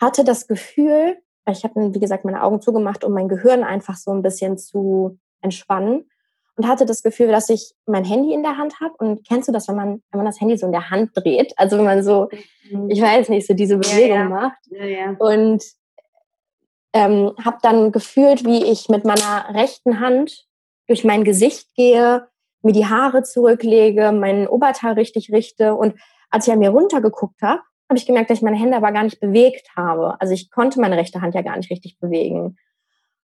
[0.00, 1.18] hatte das Gefühl,
[1.50, 5.18] ich habe, wie gesagt, meine Augen zugemacht, um mein Gehirn einfach so ein bisschen zu
[5.40, 6.08] entspannen
[6.56, 8.94] und hatte das Gefühl, dass ich mein Handy in der Hand habe.
[8.98, 11.54] Und kennst du das, wenn man, wenn man das Handy so in der Hand dreht?
[11.56, 12.28] Also wenn man so,
[12.70, 12.90] mhm.
[12.90, 14.28] ich weiß nicht, so diese Bewegung ja, ja.
[14.28, 14.58] macht.
[14.70, 15.64] Ja, und
[16.92, 20.46] ähm, habe dann gefühlt, wie ich mit meiner rechten Hand
[20.88, 22.26] durch mein Gesicht gehe,
[22.62, 25.74] mir die Haare zurücklege, meinen Oberteil richtig richte.
[25.74, 25.94] Und
[26.30, 29.04] als ich an mir runtergeguckt habe, habe ich gemerkt, dass ich meine Hände aber gar
[29.04, 30.20] nicht bewegt habe.
[30.20, 32.56] Also ich konnte meine rechte Hand ja gar nicht richtig bewegen.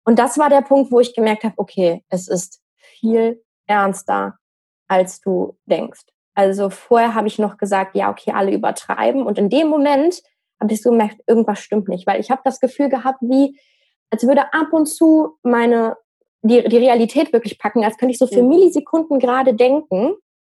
[0.05, 4.39] Und das war der Punkt, wo ich gemerkt habe, okay, es ist viel ernster,
[4.87, 6.01] als du denkst.
[6.33, 9.23] Also vorher habe ich noch gesagt, ja, okay, alle übertreiben.
[9.23, 10.21] Und in dem Moment
[10.59, 13.59] habe ich so gemerkt, irgendwas stimmt nicht, weil ich habe das Gefühl gehabt, wie,
[14.09, 15.95] als würde ab und zu meine,
[16.41, 18.41] die, die Realität wirklich packen, als könnte ich so für.
[18.41, 20.15] Millisekunden gerade denken.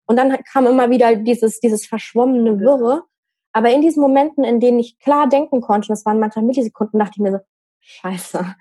[0.07, 3.05] Und dann kam immer wieder dieses, dieses verschwommene Wirre.
[3.53, 7.15] Aber in diesen Momenten, in denen ich klar denken konnte, das waren manchmal Millisekunden, dachte
[7.17, 7.39] ich mir so,
[7.81, 8.55] scheiße,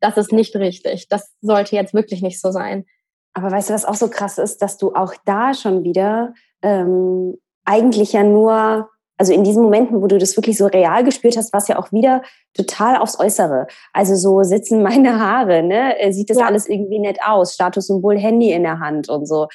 [0.00, 1.08] das ist nicht richtig.
[1.08, 2.84] Das sollte jetzt wirklich nicht so sein.
[3.32, 7.36] Aber weißt du, was auch so krass ist, dass du auch da schon wieder ähm,
[7.64, 11.52] eigentlich ja nur, also in diesen Momenten, wo du das wirklich so real gespürt hast,
[11.52, 13.66] war es ja auch wieder total aufs Äußere.
[13.92, 15.98] Also so sitzen meine Haare, ne?
[15.98, 16.46] Äh, sieht das ja.
[16.46, 17.54] alles irgendwie nett aus?
[17.54, 19.48] Statussymbol Handy in der Hand und so.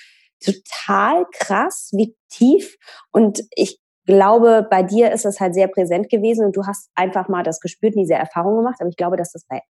[0.44, 2.78] Total krass, wie tief.
[3.12, 7.28] Und ich glaube, bei dir ist es halt sehr präsent gewesen und du hast einfach
[7.28, 8.78] mal das gespürt und diese Erfahrung gemacht.
[8.80, 9.62] Aber ich glaube, dass das bei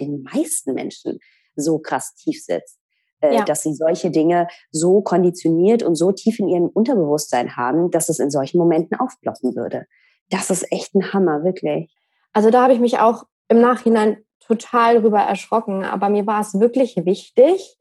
[0.00, 1.18] den meisten Menschen
[1.56, 2.78] so krass tief sitzt.
[3.20, 3.44] Äh, ja.
[3.44, 8.18] Dass sie solche Dinge so konditioniert und so tief in ihrem Unterbewusstsein haben, dass es
[8.18, 9.86] in solchen Momenten aufploppen würde.
[10.28, 11.94] Das ist echt ein Hammer, wirklich.
[12.32, 16.60] Also da habe ich mich auch im Nachhinein total drüber erschrocken, aber mir war es
[16.60, 17.76] wirklich wichtig,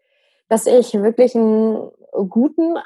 [0.48, 1.92] dass ich wirklich einen
[2.30, 2.78] guten,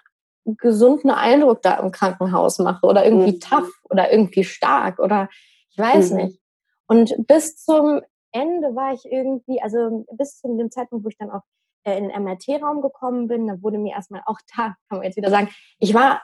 [0.45, 3.39] gesunden Eindruck da im Krankenhaus mache oder irgendwie mhm.
[3.39, 5.29] tough oder irgendwie stark oder
[5.69, 6.17] ich weiß mhm.
[6.17, 6.41] nicht.
[6.87, 11.31] Und bis zum Ende war ich irgendwie, also bis zu dem Zeitpunkt, wo ich dann
[11.31, 11.41] auch
[11.83, 15.17] äh, in den MRT-Raum gekommen bin, da wurde mir erstmal auch da, kann man jetzt
[15.17, 15.49] wieder sagen,
[15.79, 16.21] ich war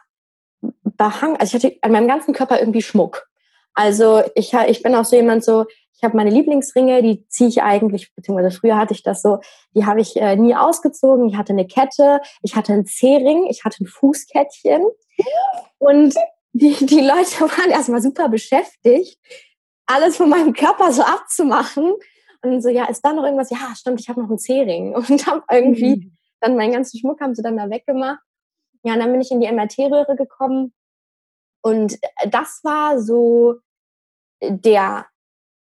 [0.83, 3.27] behangen, also ich hatte an meinem ganzen Körper irgendwie Schmuck.
[3.73, 5.65] Also ich, ich bin auch so jemand so,
[5.97, 9.39] ich habe meine Lieblingsringe, die ziehe ich eigentlich, beziehungsweise früher hatte ich das so,
[9.73, 11.29] die habe ich äh, nie ausgezogen.
[11.29, 14.83] Ich hatte eine Kette, ich hatte einen C-Ring, ich hatte ein Fußkettchen.
[15.77, 16.15] Und
[16.51, 19.17] die, die Leute waren erstmal super beschäftigt,
[19.85, 21.93] alles von meinem Körper so abzumachen.
[22.41, 23.49] Und so, ja, ist da noch irgendwas?
[23.49, 24.95] Ja, stimmt, ich habe noch einen C-Ring.
[25.09, 26.17] Und habe irgendwie mhm.
[26.41, 28.19] dann meinen ganzen Schmuck haben sie dann da weggemacht.
[28.83, 30.71] Ja, und dann bin ich in die MRT-Röhre gekommen.
[31.63, 33.55] Und äh, das war so
[34.43, 35.07] der,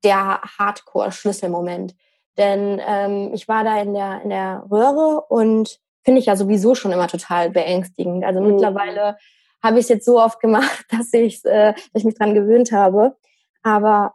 [0.04, 1.94] der Hardcore-Schlüsselmoment.
[2.36, 6.74] Denn ähm, ich war da in der, in der Röhre und finde ich ja sowieso
[6.74, 8.24] schon immer total beängstigend.
[8.24, 8.52] Also mhm.
[8.52, 9.16] mittlerweile
[9.62, 12.72] habe ich es jetzt so oft gemacht, dass, ich's, äh, dass ich mich dran gewöhnt
[12.72, 13.16] habe.
[13.62, 14.14] Aber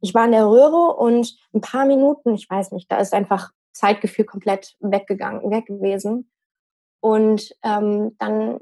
[0.00, 3.52] ich war in der Röhre und ein paar Minuten, ich weiß nicht, da ist einfach
[3.72, 6.30] Zeitgefühl komplett weggegangen, weg gewesen.
[7.00, 8.58] Und ähm, dann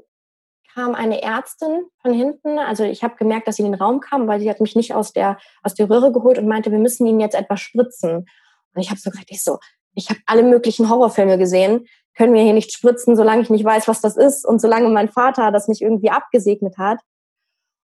[0.73, 2.59] kam eine Ärztin von hinten.
[2.59, 4.93] Also ich habe gemerkt, dass sie in den Raum kam, weil sie hat mich nicht
[4.93, 8.27] aus der, aus der Röhre geholt und meinte, wir müssen ihn jetzt etwas spritzen.
[8.73, 9.59] Und ich habe so gesagt, ich so,
[9.93, 13.87] ich habe alle möglichen Horrorfilme gesehen, können wir hier nicht spritzen, solange ich nicht weiß,
[13.87, 16.99] was das ist und solange mein Vater das nicht irgendwie abgesegnet hat.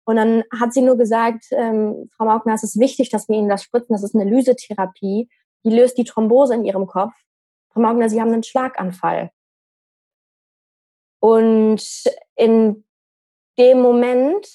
[0.07, 3.49] Und dann hat sie nur gesagt, ähm, Frau Maugner, es ist wichtig, dass wir Ihnen
[3.49, 3.95] das spritzen.
[3.95, 5.29] Das ist eine Lysetherapie.
[5.65, 7.13] Die löst die Thrombose in Ihrem Kopf.
[7.73, 9.31] Frau Maugner, Sie haben einen Schlaganfall.
[11.25, 12.05] Und
[12.37, 12.85] in
[13.57, 14.47] dem Moment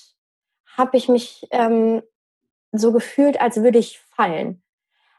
[0.78, 2.04] habe ich mich ähm,
[2.72, 4.62] so gefühlt, als würde ich fallen.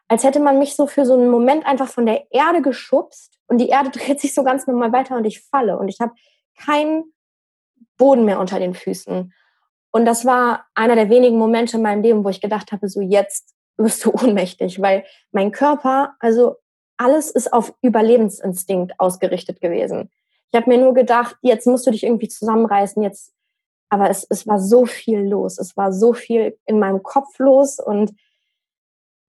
[0.06, 3.58] Als hätte man mich so für so einen Moment einfach von der Erde geschubst und
[3.58, 6.12] die Erde dreht sich so ganz normal weiter und ich falle und ich habe
[6.56, 7.12] keinen
[7.98, 9.34] Boden mehr unter den Füßen.
[9.90, 13.00] Und das war einer der wenigen Momente in meinem Leben, wo ich gedacht habe, so
[13.00, 16.58] jetzt wirst du ohnmächtig, weil mein Körper, also
[16.96, 20.12] alles ist auf Überlebensinstinkt ausgerichtet gewesen.
[20.52, 23.32] Ich habe mir nur gedacht, jetzt musst du dich irgendwie zusammenreißen, jetzt.
[23.88, 25.58] Aber es, es war so viel los.
[25.58, 28.12] Es war so viel in meinem Kopf los und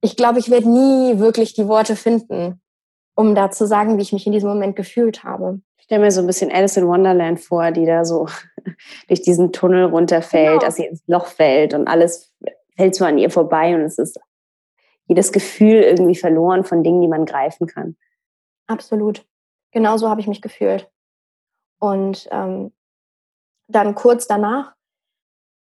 [0.01, 2.60] ich glaube, ich werde nie wirklich die Worte finden,
[3.15, 5.62] um da zu sagen, wie ich mich in diesem Moment gefühlt habe.
[5.77, 8.27] Ich stelle mir so ein bisschen Alice in Wonderland vor, die da so
[9.07, 10.62] durch diesen Tunnel runterfällt, genau.
[10.62, 12.34] dass sie ins Loch fällt und alles
[12.75, 14.19] fällt so an ihr vorbei und es ist
[15.05, 17.95] jedes Gefühl irgendwie verloren von Dingen, die man greifen kann.
[18.67, 19.25] Absolut.
[19.71, 20.89] Genauso habe ich mich gefühlt.
[21.82, 22.72] Und ähm,
[23.67, 24.76] dann kurz danach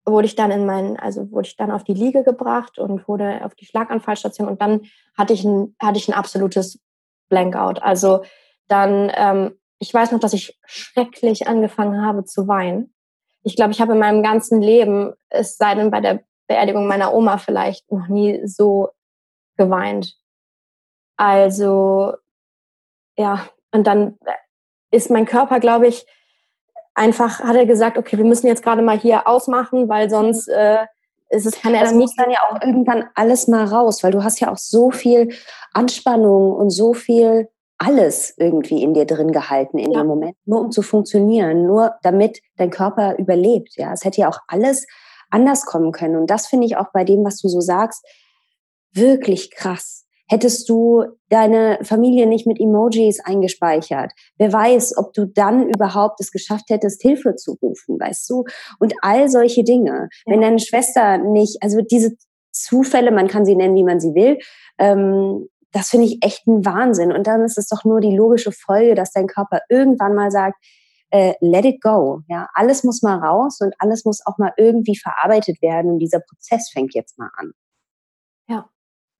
[0.04, 3.44] wurde ich dann in meinen, also wurde ich dann auf die Liege gebracht und wurde
[3.44, 4.82] auf die Schlaganfallstation und dann
[5.18, 6.80] hatte ich ein, hatte ich ein absolutes
[7.28, 7.82] Blankout.
[7.82, 8.22] Also
[8.68, 12.94] dann, ähm, ich weiß noch, dass ich schrecklich angefangen habe zu weinen.
[13.42, 17.12] Ich glaube, ich habe in meinem ganzen Leben, es sei denn bei der Beerdigung meiner
[17.12, 18.90] Oma vielleicht, noch nie so
[19.56, 20.16] geweint.
[21.16, 22.12] Also,
[23.16, 24.18] ja, und dann
[24.96, 26.06] ist mein Körper, glaube ich,
[26.94, 30.78] einfach, hat er gesagt, okay, wir müssen jetzt gerade mal hier ausmachen, weil sonst äh,
[31.28, 34.24] ist es, kann er das muss dann ja auch irgendwann alles mal raus, weil du
[34.24, 35.34] hast ja auch so viel
[35.72, 40.00] Anspannung und so viel alles irgendwie in dir drin gehalten in ja.
[40.00, 43.76] dem Moment, nur um zu funktionieren, nur damit dein Körper überlebt.
[43.76, 44.86] Ja, es hätte ja auch alles
[45.30, 46.16] anders kommen können.
[46.16, 48.06] Und das finde ich auch bei dem, was du so sagst,
[48.92, 50.05] wirklich krass.
[50.28, 54.12] Hättest du deine Familie nicht mit Emojis eingespeichert?
[54.38, 58.44] Wer weiß, ob du dann überhaupt es geschafft hättest, Hilfe zu rufen, weißt du?
[58.80, 60.08] Und all solche Dinge.
[60.26, 60.32] Ja.
[60.32, 62.16] Wenn deine Schwester nicht, also diese
[62.50, 64.38] Zufälle, man kann sie nennen, wie man sie will,
[64.78, 67.12] ähm, das finde ich echt ein Wahnsinn.
[67.12, 70.56] Und dann ist es doch nur die logische Folge, dass dein Körper irgendwann mal sagt,
[71.10, 72.22] äh, let it go.
[72.28, 75.92] Ja, alles muss mal raus und alles muss auch mal irgendwie verarbeitet werden.
[75.92, 77.52] Und dieser Prozess fängt jetzt mal an.
[78.48, 78.70] Ja,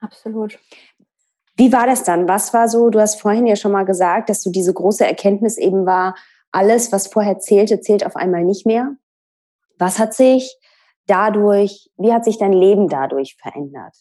[0.01, 0.59] absolut.
[1.57, 2.29] Wie war das dann?
[2.29, 5.57] Was war so, du hast vorhin ja schon mal gesagt, dass du diese große Erkenntnis
[5.57, 6.15] eben war,
[6.53, 8.97] alles, was vorher zählte, zählt auf einmal nicht mehr.
[9.79, 10.59] Was hat sich
[11.07, 13.95] dadurch, wie hat sich dein Leben dadurch verändert?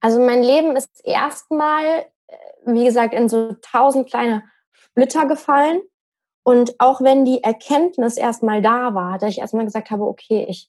[0.00, 1.84] Also mein Leben ist erstmal,
[2.26, 5.80] äh, wie gesagt, in so tausend kleine Splitter gefallen.
[6.42, 10.68] Und auch wenn die Erkenntnis erstmal da war, dass ich erstmal gesagt habe, okay, ich,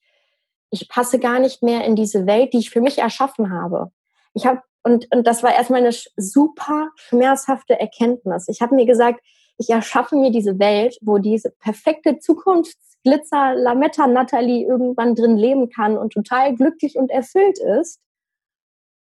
[0.69, 3.91] ich passe gar nicht mehr in diese Welt, die ich für mich erschaffen habe.
[4.33, 8.47] Ich habe und, und das war erstmal eine super schmerzhafte Erkenntnis.
[8.47, 9.19] Ich habe mir gesagt,
[9.57, 15.97] ich erschaffe mir diese Welt, wo diese perfekte Zukunftsglitzer Lametta Natalie irgendwann drin leben kann
[15.97, 17.99] und total glücklich und erfüllt ist.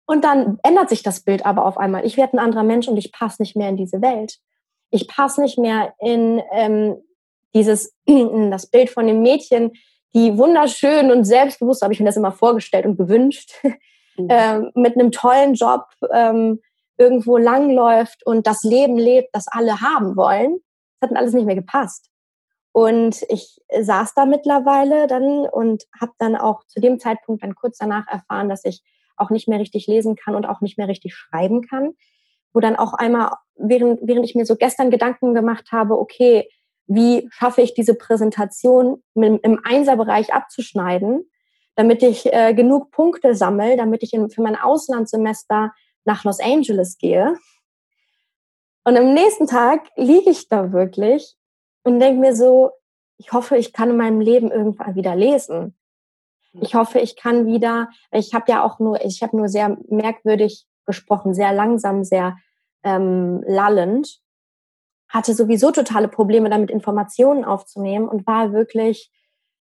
[0.06, 2.06] Und dann ändert sich das Bild aber auf einmal.
[2.06, 4.38] Ich werde ein anderer Mensch und ich passe nicht mehr in diese Welt.
[4.92, 7.04] Ich passe nicht mehr in ähm,
[7.54, 9.74] dieses in das Bild von dem Mädchen,
[10.14, 13.52] die wunderschön und selbstbewusst, habe ich mir das immer vorgestellt und gewünscht,
[14.18, 14.28] mhm.
[14.30, 16.62] ähm, mit einem tollen Job ähm,
[16.98, 20.60] irgendwo langläuft und das Leben lebt, das alle haben wollen.
[21.00, 22.10] Das hat mir alles nicht mehr gepasst.
[22.72, 27.78] Und ich saß da mittlerweile dann und habe dann auch zu dem Zeitpunkt dann kurz
[27.78, 28.84] danach erfahren, dass ich
[29.18, 31.94] auch nicht mehr richtig lesen kann und auch nicht mehr richtig schreiben kann.
[32.54, 36.50] Wo dann auch einmal, während, während ich mir so gestern Gedanken gemacht habe, okay,
[36.88, 41.30] wie schaffe ich diese Präsentation im Einserbereich abzuschneiden,
[41.76, 45.74] damit ich äh, genug Punkte sammle, damit ich in, für mein Auslandssemester
[46.06, 47.36] nach Los Angeles gehe.
[48.84, 51.36] Und am nächsten Tag liege ich da wirklich
[51.84, 52.72] und denke mir so,
[53.18, 55.76] ich hoffe, ich kann in meinem Leben irgendwann wieder lesen.
[56.62, 60.66] Ich hoffe, ich kann wieder, ich habe ja auch nur, ich habe nur sehr merkwürdig
[60.86, 62.38] gesprochen, sehr langsam, sehr
[62.84, 64.22] ähm, lallend,
[65.10, 69.12] hatte sowieso totale Probleme damit, Informationen aufzunehmen und war wirklich,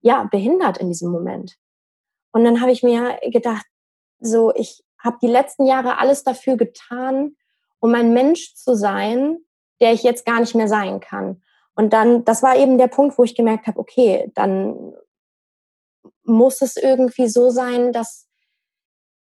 [0.02, 1.58] ja, behindert in diesem Moment.
[2.32, 3.66] Und dann habe ich mir gedacht,
[4.20, 7.36] so, ich habe die letzten Jahre alles dafür getan,
[7.80, 9.38] um ein Mensch zu sein,
[9.80, 11.42] der ich jetzt gar nicht mehr sein kann.
[11.76, 14.94] Und dann, das war eben der Punkt, wo ich gemerkt habe, okay, dann
[16.24, 18.28] muss es irgendwie so sein, dass,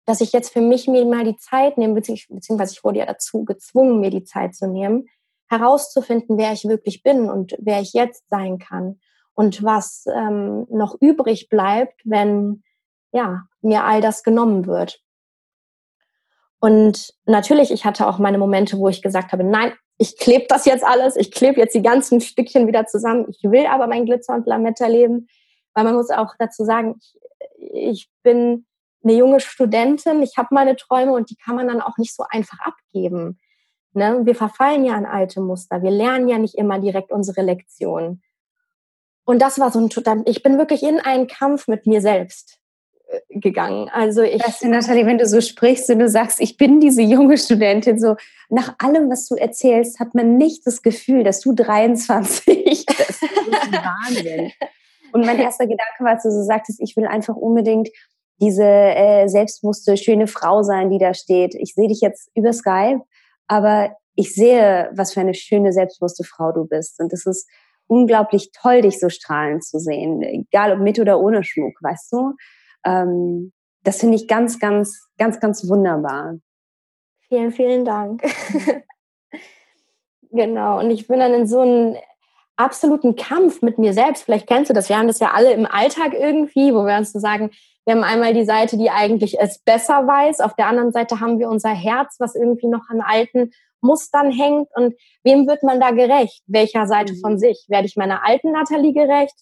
[0.07, 3.45] dass ich jetzt für mich mir mal die Zeit nehme, beziehungsweise ich wurde ja dazu
[3.45, 5.09] gezwungen, mir die Zeit zu nehmen,
[5.49, 9.01] herauszufinden, wer ich wirklich bin und wer ich jetzt sein kann
[9.35, 12.63] und was ähm, noch übrig bleibt, wenn
[13.13, 15.01] ja mir all das genommen wird.
[16.61, 20.65] Und natürlich, ich hatte auch meine Momente, wo ich gesagt habe, nein, ich klebe das
[20.65, 23.27] jetzt alles, ich klebe jetzt die ganzen Stückchen wieder zusammen.
[23.29, 25.29] Ich will aber mein Glitzer und Lametta leben,
[25.75, 27.15] weil man muss auch dazu sagen, ich,
[27.73, 28.67] ich bin
[29.05, 32.25] eine junge Studentin, ich habe meine Träume und die kann man dann auch nicht so
[32.29, 33.39] einfach abgeben.
[33.93, 34.21] Ne?
[34.25, 38.23] Wir verfallen ja an alte Muster, wir lernen ja nicht immer direkt unsere Lektionen.
[39.25, 42.59] Und das war so ein, ich bin wirklich in einen Kampf mit mir selbst
[43.31, 43.89] gegangen.
[43.93, 44.45] Also ich.
[44.45, 47.99] Weißt du, Nathalie, wenn du so sprichst und du sagst, ich bin diese junge Studentin,
[47.99, 48.17] so
[48.49, 52.47] nach allem, was du erzählst, hat man nicht das Gefühl, dass du 23
[52.87, 52.89] bist.
[52.89, 54.53] Das ist Wahnsinn.
[55.13, 57.89] Und mein erster Gedanke war, als du so sagtest, ich will einfach unbedingt
[58.41, 61.55] diese äh, selbstbewusste, schöne Frau sein, die da steht.
[61.55, 63.03] Ich sehe dich jetzt über Skype,
[63.47, 67.01] aber ich sehe, was für eine schöne, selbstbewusste Frau du bist.
[67.01, 67.49] Und es ist
[67.87, 72.35] unglaublich toll, dich so strahlen zu sehen, egal ob mit oder ohne Schmuck, weißt du?
[72.85, 73.53] Ähm,
[73.85, 76.39] das finde ich ganz, ganz, ganz, ganz wunderbar.
[77.29, 78.23] Vielen, vielen Dank.
[80.31, 80.81] genau.
[80.81, 81.97] Und ich bin dann in so einem
[82.57, 84.25] absoluten Kampf mit mir selbst.
[84.25, 84.89] Vielleicht kennst du das.
[84.89, 87.51] Wir haben das ja alle im Alltag irgendwie, wo wir uns so sagen,
[87.85, 90.41] wir haben einmal die Seite, die eigentlich es besser weiß.
[90.41, 94.69] Auf der anderen Seite haben wir unser Herz, was irgendwie noch an alten Mustern hängt.
[94.75, 96.43] Und wem wird man da gerecht?
[96.47, 97.21] Welcher Seite mhm.
[97.21, 97.65] von sich?
[97.69, 99.37] Werde ich meiner alten Nathalie gerecht?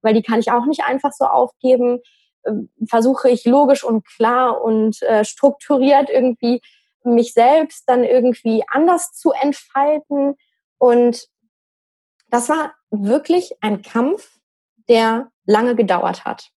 [0.00, 2.00] Weil die kann ich auch nicht einfach so aufgeben.
[2.46, 6.60] Ähm, versuche ich logisch und klar und äh, strukturiert irgendwie
[7.04, 10.36] mich selbst dann irgendwie anders zu entfalten.
[10.78, 11.28] Und
[12.28, 14.38] das war wirklich ein Kampf,
[14.88, 16.50] der lange gedauert hat.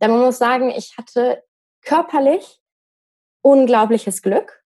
[0.00, 1.42] Denn man muss sagen, ich hatte
[1.82, 2.60] körperlich
[3.42, 4.62] unglaubliches Glück.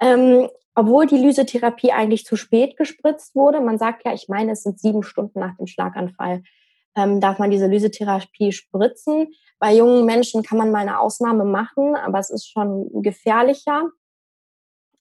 [0.00, 3.60] Ähm, obwohl die Lysetherapie eigentlich zu spät gespritzt wurde.
[3.60, 6.44] Man sagt ja, ich meine, es sind sieben Stunden nach dem Schlaganfall,
[6.96, 9.28] ähm, darf man diese Lysetherapie spritzen.
[9.58, 13.90] Bei jungen Menschen kann man mal eine Ausnahme machen, aber es ist schon gefährlicher.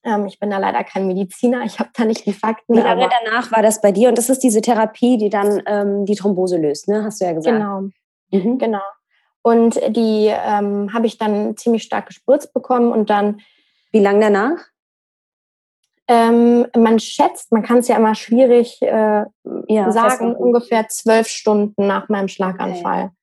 [0.03, 2.75] Ähm, ich bin da leider kein Mediziner, ich habe da nicht die Fakten.
[2.75, 4.09] Wie lange danach war das bei dir?
[4.09, 7.03] Und das ist diese Therapie, die dann ähm, die Thrombose löst, ne?
[7.03, 7.57] Hast du ja gesagt.
[7.57, 7.89] Genau.
[8.31, 8.57] Mhm.
[8.57, 8.81] Genau.
[9.41, 13.41] Und die ähm, habe ich dann ziemlich stark gespritzt bekommen und dann.
[13.91, 14.65] Wie lange danach?
[16.07, 19.25] Ähm, man schätzt, man kann es ja immer schwierig äh,
[19.67, 23.05] ja, sagen, ungefähr zwölf Stunden nach meinem Schlaganfall.
[23.05, 23.13] Okay.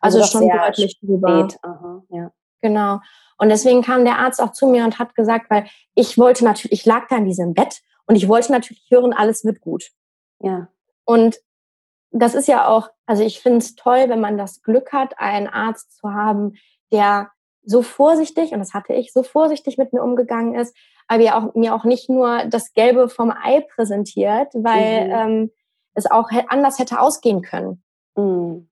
[0.00, 1.48] Also, also schon deutlich drüber.
[1.62, 2.30] Aha, ja.
[2.60, 3.00] Genau.
[3.38, 6.80] Und deswegen kam der Arzt auch zu mir und hat gesagt, weil ich wollte natürlich,
[6.80, 9.90] ich lag da in diesem Bett und ich wollte natürlich hören, alles wird gut.
[10.40, 10.68] Ja.
[11.04, 11.38] Und
[12.10, 15.48] das ist ja auch, also ich finde es toll, wenn man das Glück hat, einen
[15.48, 16.54] Arzt zu haben,
[16.92, 17.30] der
[17.64, 21.54] so vorsichtig, und das hatte ich, so vorsichtig mit mir umgegangen ist, aber ja auch,
[21.54, 25.12] mir auch nicht nur das Gelbe vom Ei präsentiert, weil mhm.
[25.12, 25.50] ähm,
[25.94, 27.82] es auch anders hätte ausgehen können.
[28.16, 28.68] Mhm.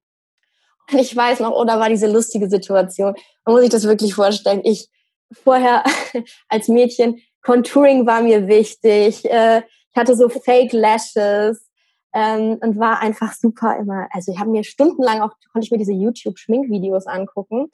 [0.91, 3.15] Und ich weiß noch, oder war diese lustige Situation,
[3.45, 4.89] man muss sich das wirklich vorstellen, ich
[5.33, 5.85] vorher
[6.49, 11.69] als Mädchen, Contouring war mir wichtig, äh, ich hatte so Fake Lashes,
[12.13, 14.09] ähm, und war einfach super immer.
[14.11, 17.71] Also ich habe mir stundenlang auch konnte ich mir diese YouTube Schminkvideos angucken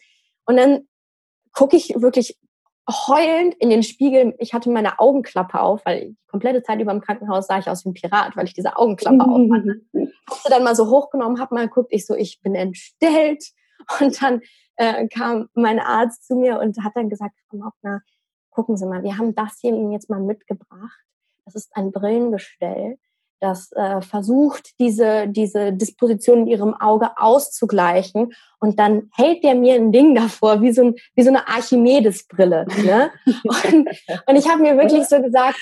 [0.46, 0.88] und dann
[1.52, 2.38] gucke ich wirklich
[2.88, 4.34] heulend in den Spiegel.
[4.38, 7.84] Ich hatte meine Augenklappe auf, weil die komplette Zeit über im Krankenhaus sah ich aus
[7.84, 9.82] wie ein Pirat, weil ich diese Augenklappe auf hatte.
[10.28, 13.44] Hab sie dann mal so hochgenommen, hab mal geguckt, ich so, ich bin entstellt.
[14.00, 14.42] Und dann
[14.76, 18.02] äh, kam mein Arzt zu mir und hat dann gesagt, Frau Mockner,
[18.50, 21.00] gucken Sie mal, wir haben das hier Ihnen jetzt mal mitgebracht.
[21.44, 22.98] Das ist ein Brillengestell
[23.40, 28.32] das äh, versucht, diese, diese Disposition in ihrem Auge auszugleichen.
[28.60, 32.66] Und dann hält der mir ein Ding davor, wie so, ein, wie so eine Archimedes-Brille.
[32.84, 33.10] Ne?
[33.44, 33.88] und,
[34.26, 35.58] und ich habe mir wirklich so gesagt,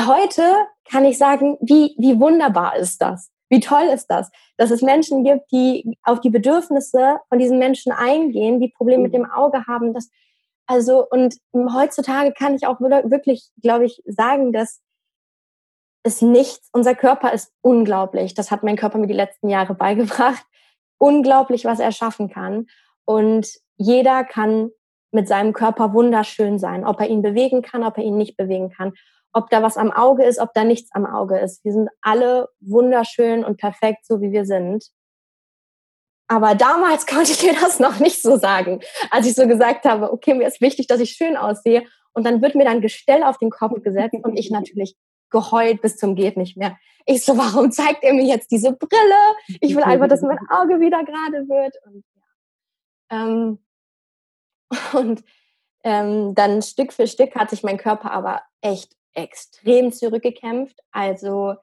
[0.00, 0.42] heute
[0.90, 3.30] kann ich sagen, wie, wie wunderbar ist das?
[3.48, 7.90] Wie toll ist das, dass es Menschen gibt, die auf die Bedürfnisse von diesen Menschen
[7.90, 9.92] eingehen, die Probleme mit dem Auge haben.
[9.92, 10.08] Das,
[10.66, 14.80] also, und heutzutage kann ich auch wirklich, glaube ich, sagen, dass
[16.02, 16.68] ist nichts.
[16.72, 18.34] Unser Körper ist unglaublich.
[18.34, 20.44] Das hat mein Körper mir die letzten Jahre beigebracht.
[20.98, 22.66] Unglaublich, was er schaffen kann.
[23.04, 24.70] Und jeder kann
[25.12, 26.86] mit seinem Körper wunderschön sein.
[26.86, 28.92] Ob er ihn bewegen kann, ob er ihn nicht bewegen kann.
[29.32, 31.64] Ob da was am Auge ist, ob da nichts am Auge ist.
[31.64, 34.84] Wir sind alle wunderschön und perfekt, so wie wir sind.
[36.28, 40.12] Aber damals konnte ich mir das noch nicht so sagen, als ich so gesagt habe,
[40.12, 41.84] okay, mir ist wichtig, dass ich schön aussehe.
[42.12, 44.96] Und dann wird mir dann Gestell auf den Kopf gesetzt und ich natürlich
[45.30, 46.76] geheult bis zum geht nicht mehr.
[47.06, 49.36] Ich so, warum zeigt er mir jetzt diese Brille?
[49.60, 51.74] Ich will einfach, dass mein Auge wieder gerade wird.
[51.86, 52.04] Und,
[53.10, 53.58] ähm,
[54.92, 55.24] und
[55.82, 60.78] ähm, dann Stück für Stück hat sich mein Körper aber echt extrem zurückgekämpft.
[60.92, 61.54] Also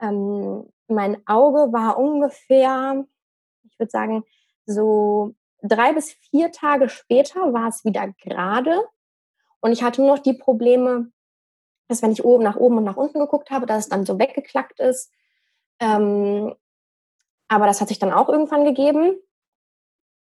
[0.00, 3.04] ähm, mein Auge war ungefähr,
[3.62, 4.24] ich würde sagen,
[4.66, 8.82] so drei bis vier Tage später war es wieder gerade.
[9.60, 11.10] Und ich hatte nur noch die Probleme,
[11.88, 14.18] dass wenn ich oben nach oben und nach unten geguckt habe, dass es dann so
[14.18, 15.10] weggeklackt ist.
[15.80, 16.54] Ähm,
[17.48, 19.16] aber das hat sich dann auch irgendwann gegeben.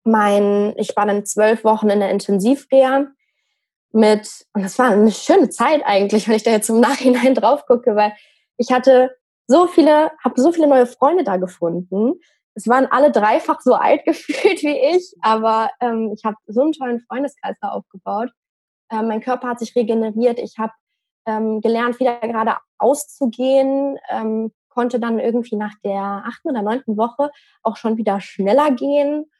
[0.04, 3.06] Mein, ich war dann zwölf Wochen in der Intensivreha
[3.92, 7.66] mit, und das war eine schöne Zeit eigentlich, wenn ich da jetzt im Nachhinein drauf
[7.66, 8.12] gucke, weil
[8.56, 12.14] ich hatte so viele, habe so viele neue Freunde da gefunden.
[12.54, 16.72] Es waren alle dreifach so alt gefühlt wie ich, aber ähm, ich habe so einen
[16.72, 18.30] tollen Freundeskreis da aufgebaut.
[18.90, 20.38] Ähm, mein Körper hat sich regeneriert.
[20.38, 20.72] Ich habe
[21.26, 27.30] ähm, gelernt, wieder gerade auszugehen, ähm, konnte dann irgendwie nach der achten oder neunten Woche
[27.62, 29.30] auch schon wieder schneller gehen.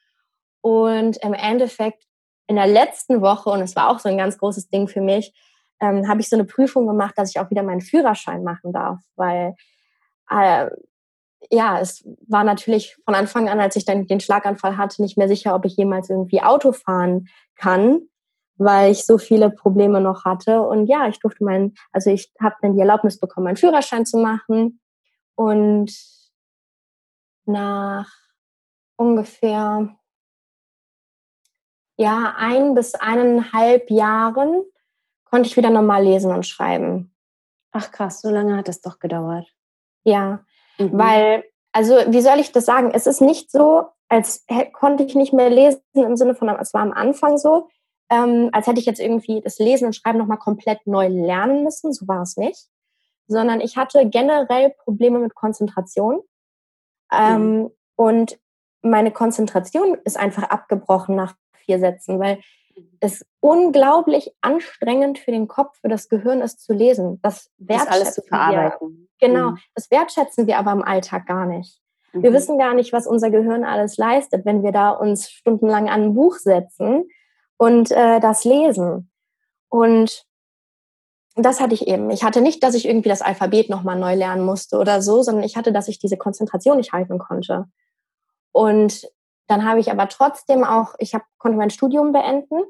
[0.61, 2.05] Und im Endeffekt
[2.47, 5.33] in der letzten Woche, und es war auch so ein ganz großes Ding für mich,
[5.81, 9.01] ähm, habe ich so eine Prüfung gemacht, dass ich auch wieder meinen Führerschein machen darf,
[9.17, 9.57] weil
[10.31, 10.69] äh,
[11.51, 15.29] ja, es war natürlich von Anfang an, als ich dann den Schlaganfall hatte, nicht mehr
[15.29, 18.03] sicher, ob ich jemals irgendwie Auto fahren kann
[18.57, 20.63] weil ich so viele Probleme noch hatte.
[20.63, 24.19] Und ja, ich durfte meinen, also ich habe dann die Erlaubnis bekommen, meinen Führerschein zu
[24.19, 24.81] machen.
[25.35, 25.93] Und
[27.47, 28.11] nach
[28.97, 29.97] ungefähr
[31.97, 34.63] ja, ein bis eineinhalb Jahren
[35.25, 37.15] konnte ich wieder normal lesen und schreiben.
[37.71, 39.47] Ach krass, so lange hat es doch gedauert.
[40.05, 40.45] Ja,
[40.79, 40.99] mhm.
[40.99, 42.91] weil, also wie soll ich das sagen?
[42.93, 46.83] Es ist nicht so, als konnte ich nicht mehr lesen im Sinne von, es war
[46.83, 47.69] am Anfang so
[48.13, 51.93] ähm, als hätte ich jetzt irgendwie das Lesen und Schreiben nochmal komplett neu lernen müssen.
[51.93, 52.69] So war es nicht.
[53.27, 56.21] Sondern ich hatte generell Probleme mit Konzentration.
[57.11, 57.71] Ähm, mhm.
[57.97, 58.39] Und
[58.83, 62.41] meine Konzentration ist einfach abgebrochen nach vier Sätzen, weil
[63.01, 67.19] es unglaublich anstrengend für den Kopf, für das Gehirn ist zu lesen.
[67.23, 69.09] Das wertschätzen das alles zu verarbeiten.
[69.19, 69.29] Wir.
[69.29, 69.59] Genau, mhm.
[69.75, 71.81] das wertschätzen wir aber im Alltag gar nicht.
[72.13, 72.23] Mhm.
[72.25, 76.03] Wir wissen gar nicht, was unser Gehirn alles leistet, wenn wir da uns stundenlang an
[76.03, 77.07] ein Buch setzen
[77.63, 79.09] und äh, das Lesen.
[79.69, 80.27] Und
[81.37, 82.11] das hatte ich eben.
[82.11, 85.45] Ich hatte nicht, dass ich irgendwie das Alphabet nochmal neu lernen musste oder so, sondern
[85.45, 87.67] ich hatte, dass ich diese Konzentration nicht halten konnte.
[88.51, 89.09] Und
[89.47, 92.65] dann habe ich aber trotzdem auch, ich hab, konnte mein Studium beenden.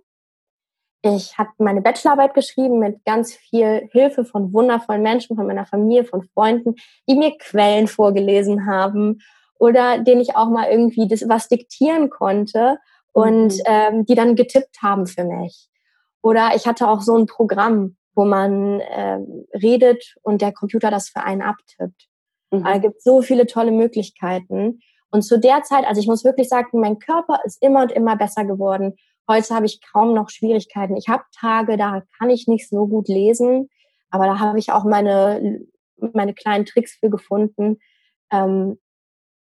[1.01, 6.05] Ich habe meine Bachelorarbeit geschrieben mit ganz viel Hilfe von wundervollen Menschen, von meiner Familie,
[6.05, 6.75] von Freunden,
[7.09, 9.21] die mir Quellen vorgelesen haben
[9.59, 12.77] oder denen ich auch mal irgendwie das was diktieren konnte
[13.13, 13.63] und mhm.
[13.67, 15.69] ähm, die dann getippt haben für mich.
[16.23, 21.09] Oder ich hatte auch so ein Programm, wo man ähm, redet und der Computer das
[21.09, 22.09] für einen abtippt.
[22.51, 22.67] Mhm.
[22.67, 24.81] Es gibt so viele tolle Möglichkeiten.
[25.11, 28.17] Und zu der Zeit, also ich muss wirklich sagen, mein Körper ist immer und immer
[28.17, 28.95] besser geworden.
[29.29, 30.97] Heute habe ich kaum noch Schwierigkeiten.
[30.97, 33.69] Ich habe Tage, da kann ich nicht so gut lesen,
[34.11, 35.61] aber da habe ich auch meine,
[35.97, 37.79] meine kleinen Tricks für gefunden.
[38.31, 38.79] Ähm,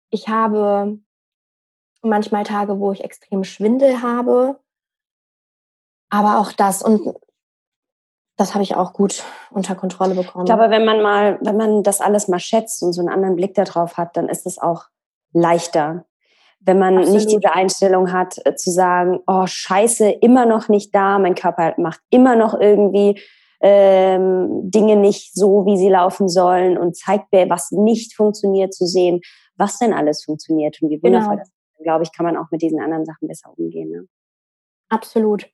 [0.09, 0.99] ich habe
[2.01, 4.59] manchmal Tage, wo ich extrem Schwindel habe.
[6.09, 7.15] Aber auch das und
[8.37, 10.45] das habe ich auch gut unter Kontrolle bekommen.
[10.45, 13.35] Ich glaube, wenn man mal, wenn man das alles mal schätzt und so einen anderen
[13.35, 14.85] Blick darauf hat, dann ist es auch
[15.33, 16.05] leichter.
[16.61, 17.15] wenn man Absolut.
[17.15, 21.73] nicht diese Einstellung hat, äh, zu sagen, oh scheiße, immer noch nicht da, mein Körper
[21.77, 23.19] macht immer noch irgendwie
[23.61, 28.85] ähm, Dinge nicht so, wie sie laufen sollen und zeigt mir, was nicht funktioniert, zu
[28.85, 29.21] sehen,
[29.55, 31.39] was denn alles funktioniert und wie wundervoll genau.
[31.39, 31.51] das.
[31.81, 33.91] Glaube ich, kann man auch mit diesen anderen Sachen besser umgehen.
[33.91, 34.07] Ne?
[34.89, 35.47] Absolut.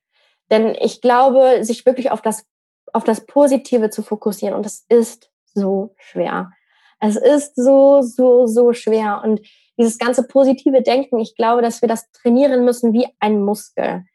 [0.51, 2.45] Denn ich glaube, sich wirklich auf das,
[2.93, 6.51] auf das Positive zu fokussieren, und das ist so schwer.
[6.99, 9.21] Es ist so, so, so schwer.
[9.23, 9.41] Und
[9.77, 14.05] dieses ganze positive Denken, ich glaube, dass wir das trainieren müssen wie ein Muskel.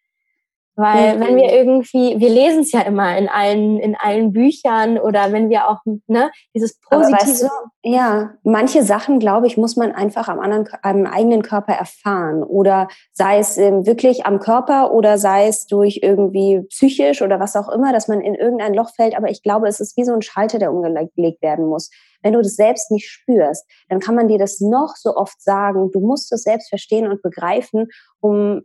[0.81, 1.21] Weil mhm.
[1.21, 5.51] wenn wir irgendwie, wir lesen es ja immer in allen, in allen Büchern oder wenn
[5.51, 7.21] wir auch, ne, dieses Positive.
[7.21, 7.49] Weißt du,
[7.83, 12.43] ja, manche Sachen, glaube ich, muss man einfach am anderen, am eigenen Körper erfahren.
[12.43, 17.57] Oder sei es ähm, wirklich am Körper oder sei es durch irgendwie psychisch oder was
[17.57, 19.15] auch immer, dass man in irgendein Loch fällt.
[19.15, 21.91] Aber ich glaube, es ist wie so ein Schalter, der umgelegt werden muss.
[22.23, 25.91] Wenn du das selbst nicht spürst, dann kann man dir das noch so oft sagen.
[25.91, 27.89] Du musst es selbst verstehen und begreifen,
[28.21, 28.63] um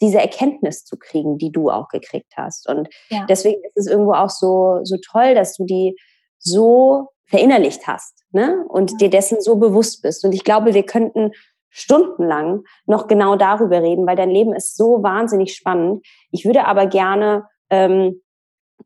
[0.00, 2.68] diese Erkenntnis zu kriegen, die du auch gekriegt hast.
[2.68, 3.26] Und ja.
[3.26, 5.96] deswegen ist es irgendwo auch so, so toll, dass du die
[6.38, 8.64] so verinnerlicht hast ne?
[8.68, 10.24] und dir dessen so bewusst bist.
[10.24, 11.32] Und ich glaube, wir könnten
[11.70, 16.06] stundenlang noch genau darüber reden, weil dein Leben ist so wahnsinnig spannend.
[16.30, 18.20] Ich würde aber gerne ähm,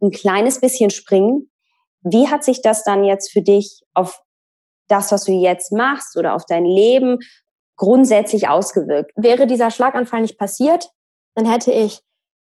[0.00, 1.50] ein kleines bisschen springen.
[2.00, 4.22] Wie hat sich das dann jetzt für dich auf
[4.88, 7.18] das, was du jetzt machst oder auf dein Leben
[7.76, 9.12] grundsätzlich ausgewirkt?
[9.16, 10.90] Wäre dieser Schlaganfall nicht passiert,
[11.38, 12.00] dann hätte ich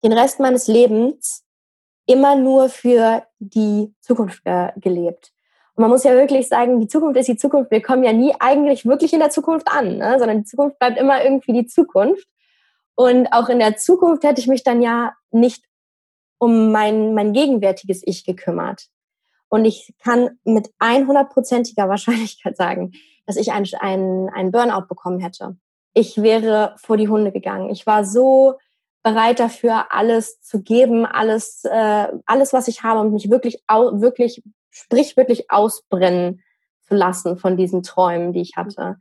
[0.04, 1.44] den Rest meines Lebens
[2.06, 5.32] immer nur für die Zukunft äh, gelebt.
[5.74, 7.72] Und man muss ja wirklich sagen, die Zukunft ist die Zukunft.
[7.72, 10.16] Wir kommen ja nie eigentlich wirklich in der Zukunft an, ne?
[10.18, 12.28] sondern die Zukunft bleibt immer irgendwie die Zukunft.
[12.94, 15.64] Und auch in der Zukunft hätte ich mich dann ja nicht
[16.38, 18.86] um mein, mein gegenwärtiges Ich gekümmert.
[19.48, 22.92] Und ich kann mit 100%iger Wahrscheinlichkeit sagen,
[23.26, 25.56] dass ich einen, einen, einen Burnout bekommen hätte.
[25.92, 27.70] Ich wäre vor die Hunde gegangen.
[27.70, 28.58] Ich war so
[29.06, 34.42] bereit dafür, alles zu geben, alles, äh, alles, was ich habe und mich wirklich, wirklich,
[34.70, 36.42] sprichwörtlich ausbrennen
[36.82, 38.96] zu lassen von diesen Träumen, die ich hatte.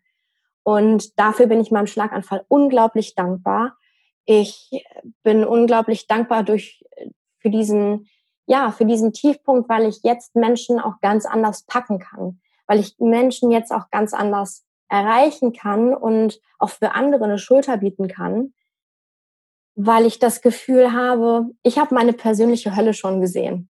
[0.61, 3.77] Und dafür bin ich meinem Schlaganfall unglaublich dankbar.
[4.25, 4.85] Ich
[5.23, 6.83] bin unglaublich dankbar durch,
[7.39, 8.07] für diesen,
[8.45, 12.95] ja, für diesen Tiefpunkt, weil ich jetzt Menschen auch ganz anders packen kann, weil ich
[12.99, 18.53] Menschen jetzt auch ganz anders erreichen kann und auch für andere eine Schulter bieten kann,
[19.75, 23.69] weil ich das Gefühl habe, ich habe meine persönliche Hölle schon gesehen.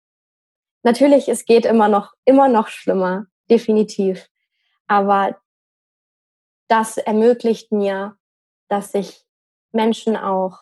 [0.83, 4.29] Natürlich, es geht immer noch, immer noch schlimmer, definitiv.
[4.87, 5.37] Aber
[6.67, 8.15] das ermöglicht mir,
[8.69, 9.25] dass sich
[9.71, 10.59] Menschen auch,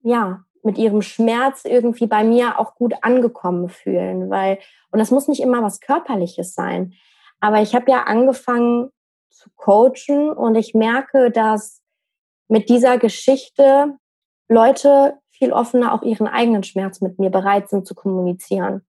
[0.00, 4.58] ja, mit ihrem Schmerz irgendwie bei mir auch gut angekommen fühlen, weil,
[4.90, 6.94] und das muss nicht immer was Körperliches sein.
[7.38, 8.90] Aber ich habe ja angefangen
[9.30, 11.82] zu coachen und ich merke, dass
[12.48, 13.96] mit dieser Geschichte
[14.48, 18.86] Leute viel offener auch ihren eigenen Schmerz mit mir bereit sind zu kommunizieren.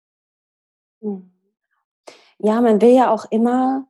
[1.01, 1.31] Hm.
[2.39, 3.87] Ja, man will ja auch immer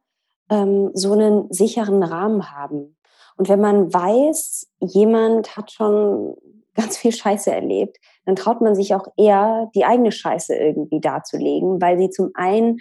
[0.49, 2.97] ähm, so einen sicheren Rahmen haben.
[3.35, 6.35] Und wenn man weiß, jemand hat schon
[6.75, 11.81] ganz viel Scheiße erlebt, dann traut man sich auch eher, die eigene Scheiße irgendwie darzulegen,
[11.81, 12.79] weil sie zum einen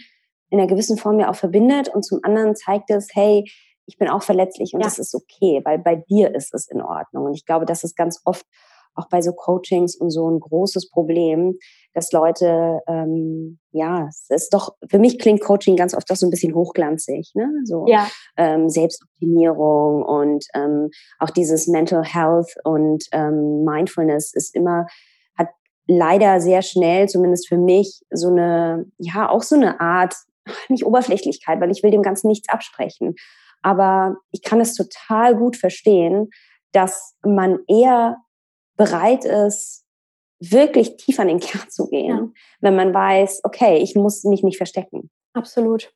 [0.50, 3.50] in einer gewissen Form ja auch verbindet und zum anderen zeigt es, hey,
[3.86, 4.84] ich bin auch verletzlich und ja.
[4.84, 7.24] das ist okay, weil bei dir ist es in Ordnung.
[7.24, 8.46] Und ich glaube, das ist ganz oft
[8.94, 11.58] auch bei so Coachings und so ein großes Problem,
[11.94, 16.26] dass Leute, ähm, ja, es ist doch, für mich klingt Coaching ganz oft doch so
[16.26, 17.48] ein bisschen hochglanzig, ne?
[17.64, 18.08] So ja.
[18.36, 24.86] ähm, Selbstoptimierung und ähm, auch dieses Mental Health und ähm, Mindfulness ist immer,
[25.36, 25.48] hat
[25.86, 30.14] leider sehr schnell, zumindest für mich, so eine, ja, auch so eine Art,
[30.68, 33.14] nicht Oberflächlichkeit, weil ich will dem Ganzen nichts absprechen.
[33.62, 36.30] Aber ich kann es total gut verstehen,
[36.72, 38.16] dass man eher
[38.76, 39.84] bereit ist,
[40.40, 42.28] wirklich tief an den Kern zu gehen, ja.
[42.60, 45.10] wenn man weiß, okay, ich muss mich nicht verstecken.
[45.34, 45.92] Absolut.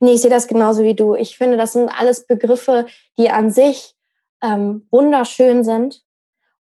[0.00, 1.14] Nee, ich sehe das genauso wie du.
[1.14, 2.86] Ich finde, das sind alles Begriffe,
[3.18, 3.94] die an sich
[4.42, 6.02] ähm, wunderschön sind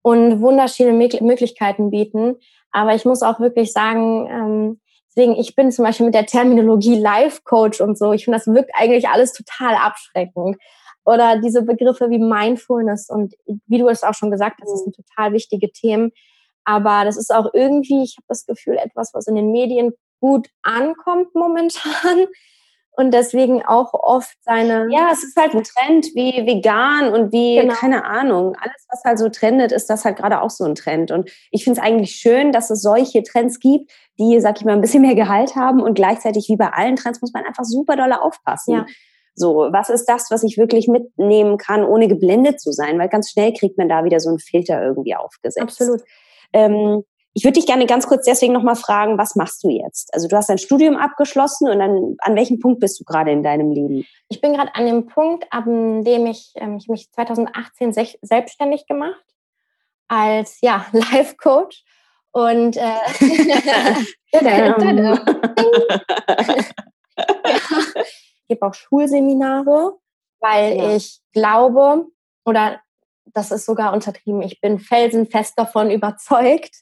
[0.02, 2.36] und wunderschöne Möglichkeiten bieten.
[2.72, 6.98] Aber ich muss auch wirklich sagen, ähm, deswegen, ich bin zum Beispiel mit der Terminologie
[6.98, 10.58] Life Coach und so, ich finde, das wirkt eigentlich alles total abschreckend.
[11.04, 13.34] Oder diese Begriffe wie Mindfulness und
[13.68, 16.12] wie du es auch schon gesagt hast, das sind total wichtige Themen.
[16.64, 20.50] Aber das ist auch irgendwie, ich habe das Gefühl, etwas, was in den Medien gut
[20.62, 22.28] ankommt momentan
[22.92, 24.88] und deswegen auch oft seine.
[24.92, 27.74] Ja, es ist halt ein Trend wie vegan und wie, genau.
[27.74, 31.10] keine Ahnung, alles, was halt so trendet, ist das halt gerade auch so ein Trend.
[31.10, 34.74] Und ich finde es eigentlich schön, dass es solche Trends gibt, die, sag ich mal,
[34.74, 37.96] ein bisschen mehr Gehalt haben und gleichzeitig wie bei allen Trends muss man einfach super
[37.96, 38.74] doll aufpassen.
[38.74, 38.86] Ja
[39.34, 43.00] So, was ist das, was ich wirklich mitnehmen kann, ohne geblendet zu sein?
[43.00, 45.62] Weil ganz schnell kriegt man da wieder so einen Filter irgendwie aufgesetzt.
[45.62, 46.02] Absolut.
[46.54, 47.04] Ähm,
[47.34, 50.14] ich würde dich gerne ganz kurz deswegen nochmal fragen, was machst du jetzt?
[50.14, 53.42] Also du hast dein Studium abgeschlossen und dann, an welchem Punkt bist du gerade in
[53.42, 54.06] deinem Leben?
[54.28, 58.86] Ich bin gerade an dem Punkt, an dem ich, ähm, ich mich 2018 sech, selbstständig
[58.86, 59.24] gemacht
[60.10, 61.84] als ja, Life Coach
[62.32, 62.82] und äh,
[67.46, 67.91] ich
[68.52, 69.94] gebe auch Schulseminare,
[70.42, 70.96] weil ja.
[70.96, 72.08] ich glaube
[72.46, 72.82] oder
[73.26, 74.42] das ist sogar untertrieben.
[74.42, 76.76] Ich bin felsenfest davon überzeugt,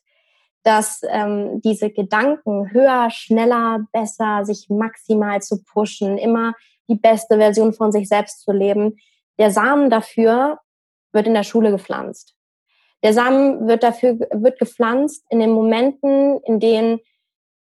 [0.64, 6.54] dass ähm, diese Gedanken höher, schneller, besser, sich maximal zu pushen, immer
[6.90, 8.98] die beste Version von sich selbst zu leben,
[9.38, 10.60] der Samen dafür
[11.12, 12.36] wird in der Schule gepflanzt.
[13.04, 17.00] Der Samen wird dafür wird gepflanzt in den Momenten, in denen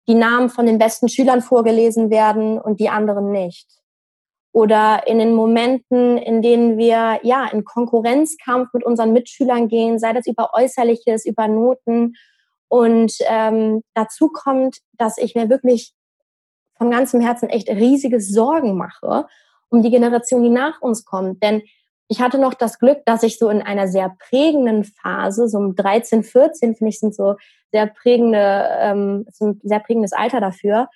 [0.07, 3.76] die Namen von den besten Schülern vorgelesen werden und die anderen nicht.
[4.51, 10.13] Oder in den Momenten, in denen wir ja in Konkurrenzkampf mit unseren Mitschülern gehen, sei
[10.13, 12.15] das über Äußerliches, über Noten
[12.69, 15.93] und ähm, dazu kommt, dass ich mir wirklich
[16.77, 19.25] von ganzem Herzen echt riesige Sorgen mache
[19.69, 21.43] um die Generation, die nach uns kommt.
[21.43, 21.61] Denn
[22.07, 25.75] ich hatte noch das Glück, dass ich so in einer sehr prägenden Phase, so um
[25.75, 27.35] 13, 14, finde ich, sind so
[27.71, 30.87] sehr prägende, ähm, ist sehr prägendes Alter dafür,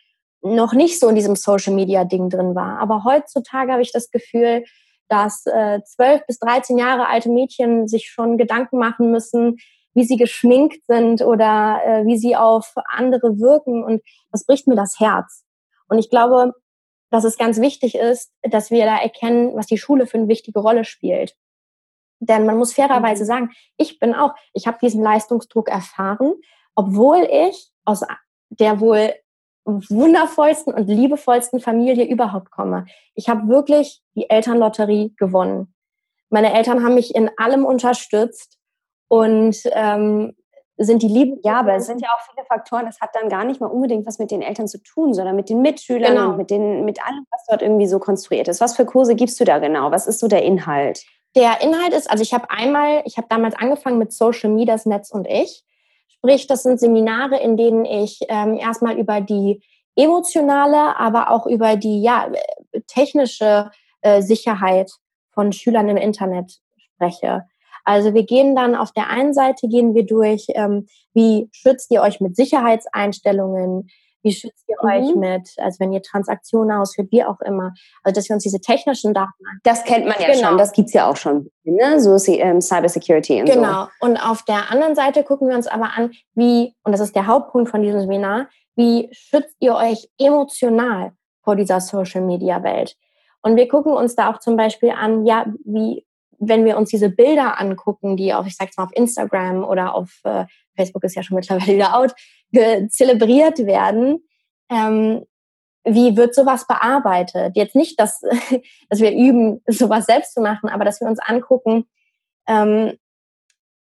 [0.42, 2.80] noch nicht so in diesem Social Media Ding drin war.
[2.80, 4.64] Aber heutzutage habe ich das Gefühl,
[5.08, 9.58] dass äh, 12 bis 13 Jahre alte Mädchen sich schon Gedanken machen müssen,
[9.94, 13.84] wie sie geschminkt sind oder äh, wie sie auf andere wirken.
[13.84, 15.44] Und das bricht mir das Herz.
[15.90, 16.54] Und ich glaube,
[17.12, 20.60] dass es ganz wichtig ist, dass wir da erkennen, was die Schule für eine wichtige
[20.60, 21.36] Rolle spielt.
[22.20, 23.28] Denn man muss fairerweise mhm.
[23.28, 26.36] sagen, ich bin auch, ich habe diesen Leistungsdruck erfahren,
[26.76, 28.04] obwohl ich aus
[28.50, 29.14] der wohl
[29.66, 32.86] wundervollsten und liebevollsten Familie überhaupt komme.
[33.16, 35.74] Ich habe wirklich die Elternlotterie gewonnen.
[36.30, 38.58] Meine Eltern haben mich in allem unterstützt
[39.08, 40.34] und ähm,
[40.78, 41.40] sind die lieben.
[41.44, 42.88] Ja, aber es sind ja auch viele Faktoren.
[42.88, 45.50] Es hat dann gar nicht mal unbedingt was mit den Eltern zu tun, sondern mit
[45.50, 46.30] den Mitschülern genau.
[46.30, 48.62] und mit, den, mit allem, was dort irgendwie so konstruiert ist.
[48.62, 49.92] Was für Kurse gibst du da genau?
[49.92, 51.04] Was ist so der Inhalt?
[51.36, 54.86] Der Inhalt ist, also ich habe einmal, ich habe damals angefangen mit Social Media, das
[54.86, 55.64] Netz und ich.
[56.24, 59.60] Sprich, das sind Seminare, in denen ich ähm, erstmal über die
[59.96, 62.32] emotionale, aber auch über die ja,
[62.86, 64.92] technische äh, Sicherheit
[65.32, 67.46] von Schülern im Internet spreche.
[67.86, 72.04] Also wir gehen dann auf der einen Seite gehen wir durch, ähm, wie schützt ihr
[72.04, 73.90] euch mit Sicherheitseinstellungen,
[74.24, 74.90] wie schützt ihr mhm.
[74.90, 77.74] euch mit, also wenn ihr Transaktionen ausführt, wie auch immer.
[78.04, 79.32] Also dass wir uns diese technischen Daten
[79.64, 80.50] Das kennt man ja genau.
[80.50, 82.00] schon, das gibt's ja auch schon, ne?
[82.00, 83.56] so ähm, Cyber Security und genau.
[83.56, 83.62] so.
[83.62, 83.88] Genau.
[84.00, 87.28] Und auf der anderen Seite gucken wir uns aber an, wie, und das ist der
[87.28, 91.12] Hauptpunkt von diesem Seminar, wie schützt ihr euch emotional
[91.44, 92.96] vor dieser Social Media Welt?
[93.42, 96.06] Und wir gucken uns da auch zum Beispiel an, ja, wie
[96.44, 100.10] wenn wir uns diese Bilder angucken, die auf, ich sag's mal, auf Instagram oder auf
[100.24, 100.46] äh,
[100.76, 102.14] Facebook ist ja schon mittlerweile wieder out,
[102.90, 104.24] zelebriert werden,
[104.70, 105.26] ähm,
[105.84, 107.56] wie wird sowas bearbeitet?
[107.56, 108.22] Jetzt nicht, dass,
[108.90, 111.86] dass wir üben, sowas selbst zu machen, aber dass wir uns angucken,
[112.48, 112.98] ähm,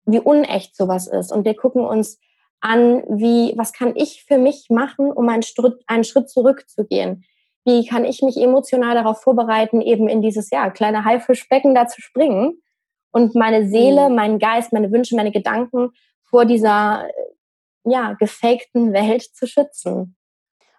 [0.06, 1.32] wie unecht sowas ist.
[1.32, 2.20] Und wir gucken uns
[2.60, 7.24] an, wie, was kann ich für mich machen, um einen Schritt, einen Schritt zurückzugehen?
[7.68, 12.02] wie kann ich mich emotional darauf vorbereiten, eben in dieses ja, kleine Haifischbecken da zu
[12.02, 12.62] springen
[13.12, 14.16] und meine Seele, mhm.
[14.16, 15.90] meinen Geist, meine Wünsche, meine Gedanken
[16.30, 17.08] vor dieser
[17.84, 20.16] ja, gefakten Welt zu schützen.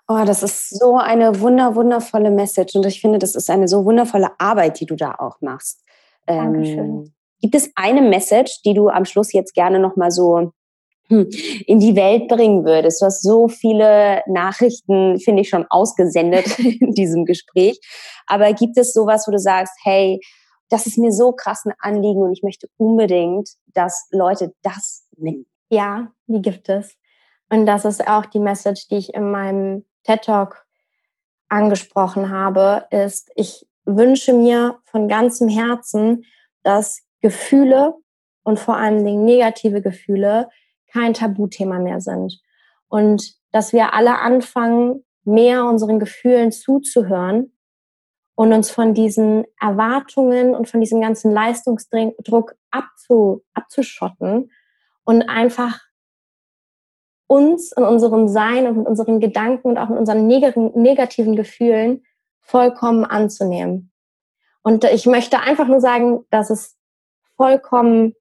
[0.07, 3.85] Oh, das ist so eine wunder, wundervolle Message und ich finde, das ist eine so
[3.85, 5.85] wundervolle Arbeit, die du da auch machst.
[6.27, 6.79] Dankeschön.
[6.79, 10.53] Ähm, gibt es eine Message, die du am Schluss jetzt gerne nochmal so
[11.09, 11.29] hm,
[11.67, 13.01] in die Welt bringen würdest.
[13.01, 17.79] Du hast so viele Nachrichten, finde ich, schon ausgesendet in diesem Gespräch.
[18.27, 20.21] Aber gibt es sowas, wo du sagst, hey,
[20.71, 25.47] das ist mir so krass ein Anliegen und ich möchte unbedingt, dass Leute das nehmen?
[25.71, 26.97] Ja, die gibt es.
[27.51, 30.67] Und das ist auch die Message, die ich in meinem TED Talk
[31.49, 36.25] angesprochen habe, ist, ich wünsche mir von ganzem Herzen,
[36.63, 37.95] dass Gefühle
[38.43, 40.49] und vor allen Dingen negative Gefühle
[40.93, 42.41] kein Tabuthema mehr sind.
[42.89, 47.53] Und dass wir alle anfangen, mehr unseren Gefühlen zuzuhören
[48.35, 54.51] und uns von diesen Erwartungen und von diesem ganzen Leistungsdruck abzu, abzuschotten
[55.09, 55.81] und einfach
[57.29, 62.05] uns in unserem Sein und mit unseren Gedanken und auch mit unseren negativen Gefühlen
[62.43, 63.91] vollkommen anzunehmen.
[64.61, 66.77] Und ich möchte einfach nur sagen, dass es
[67.39, 68.17] vollkommen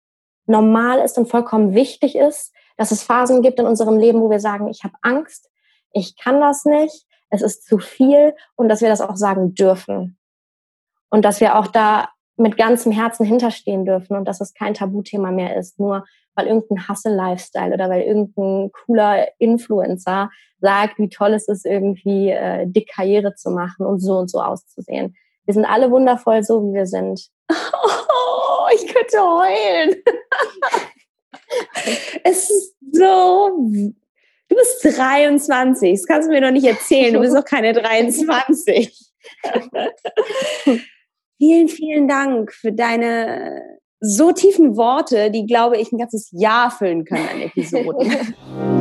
[0.45, 4.39] normal ist und vollkommen wichtig ist, dass es Phasen gibt in unserem Leben, wo wir
[4.39, 5.49] sagen, ich habe Angst,
[5.91, 10.17] ich kann das nicht, es ist zu viel und dass wir das auch sagen dürfen.
[11.09, 12.07] Und dass wir auch da
[12.37, 16.05] mit ganzem Herzen hinterstehen dürfen und dass es kein Tabuthema mehr ist, nur
[16.37, 20.29] weil irgendein Hustle-Lifestyle oder weil irgendein cooler Influencer
[20.59, 24.39] sagt, wie toll es ist, irgendwie äh, dick Karriere zu machen und so und so
[24.39, 25.15] auszusehen.
[25.45, 27.29] Wir sind alle wundervoll, so wie wir sind.
[27.49, 29.95] Oh, ich könnte heulen.
[32.23, 33.69] es ist so.
[34.49, 37.13] Du bist 23, das kannst du mir doch nicht erzählen.
[37.13, 39.11] Du bist doch keine 23.
[41.37, 47.05] vielen, vielen Dank für deine so tiefen Worte, die, glaube ich, ein ganzes Jahr füllen
[47.05, 48.76] können an Episoden.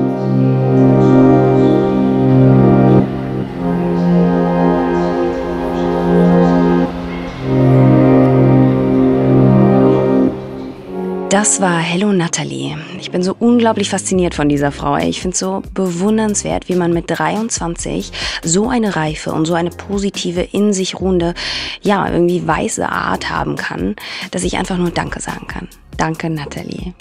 [11.36, 12.78] Das war Hello Natalie.
[12.98, 14.96] Ich bin so unglaublich fasziniert von dieser Frau.
[14.96, 18.10] Ich finde es so bewundernswert, wie man mit 23
[18.42, 21.34] so eine reife und so eine positive, in sich ruhende,
[21.82, 23.96] ja, irgendwie weiße Art haben kann,
[24.30, 25.68] dass ich einfach nur Danke sagen kann.
[25.96, 26.94] Danke, Nathalie.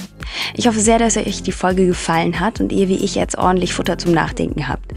[0.54, 3.74] Ich hoffe sehr, dass euch die Folge gefallen hat und ihr wie ich jetzt ordentlich
[3.74, 4.94] Futter zum Nachdenken habt.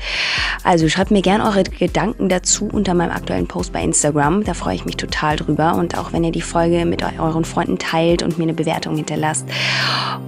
[0.65, 4.45] Also schreibt mir gerne eure Gedanken dazu unter meinem aktuellen Post bei Instagram.
[4.45, 5.75] Da freue ich mich total drüber.
[5.75, 9.47] Und auch wenn ihr die Folge mit euren Freunden teilt und mir eine Bewertung hinterlasst.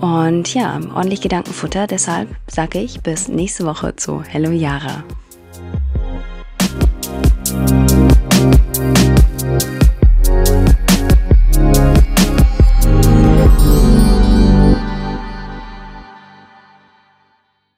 [0.01, 1.87] Und ja, ordentlich Gedankenfutter.
[1.87, 5.05] Deshalb sage ich bis nächste Woche zu Hello Yara.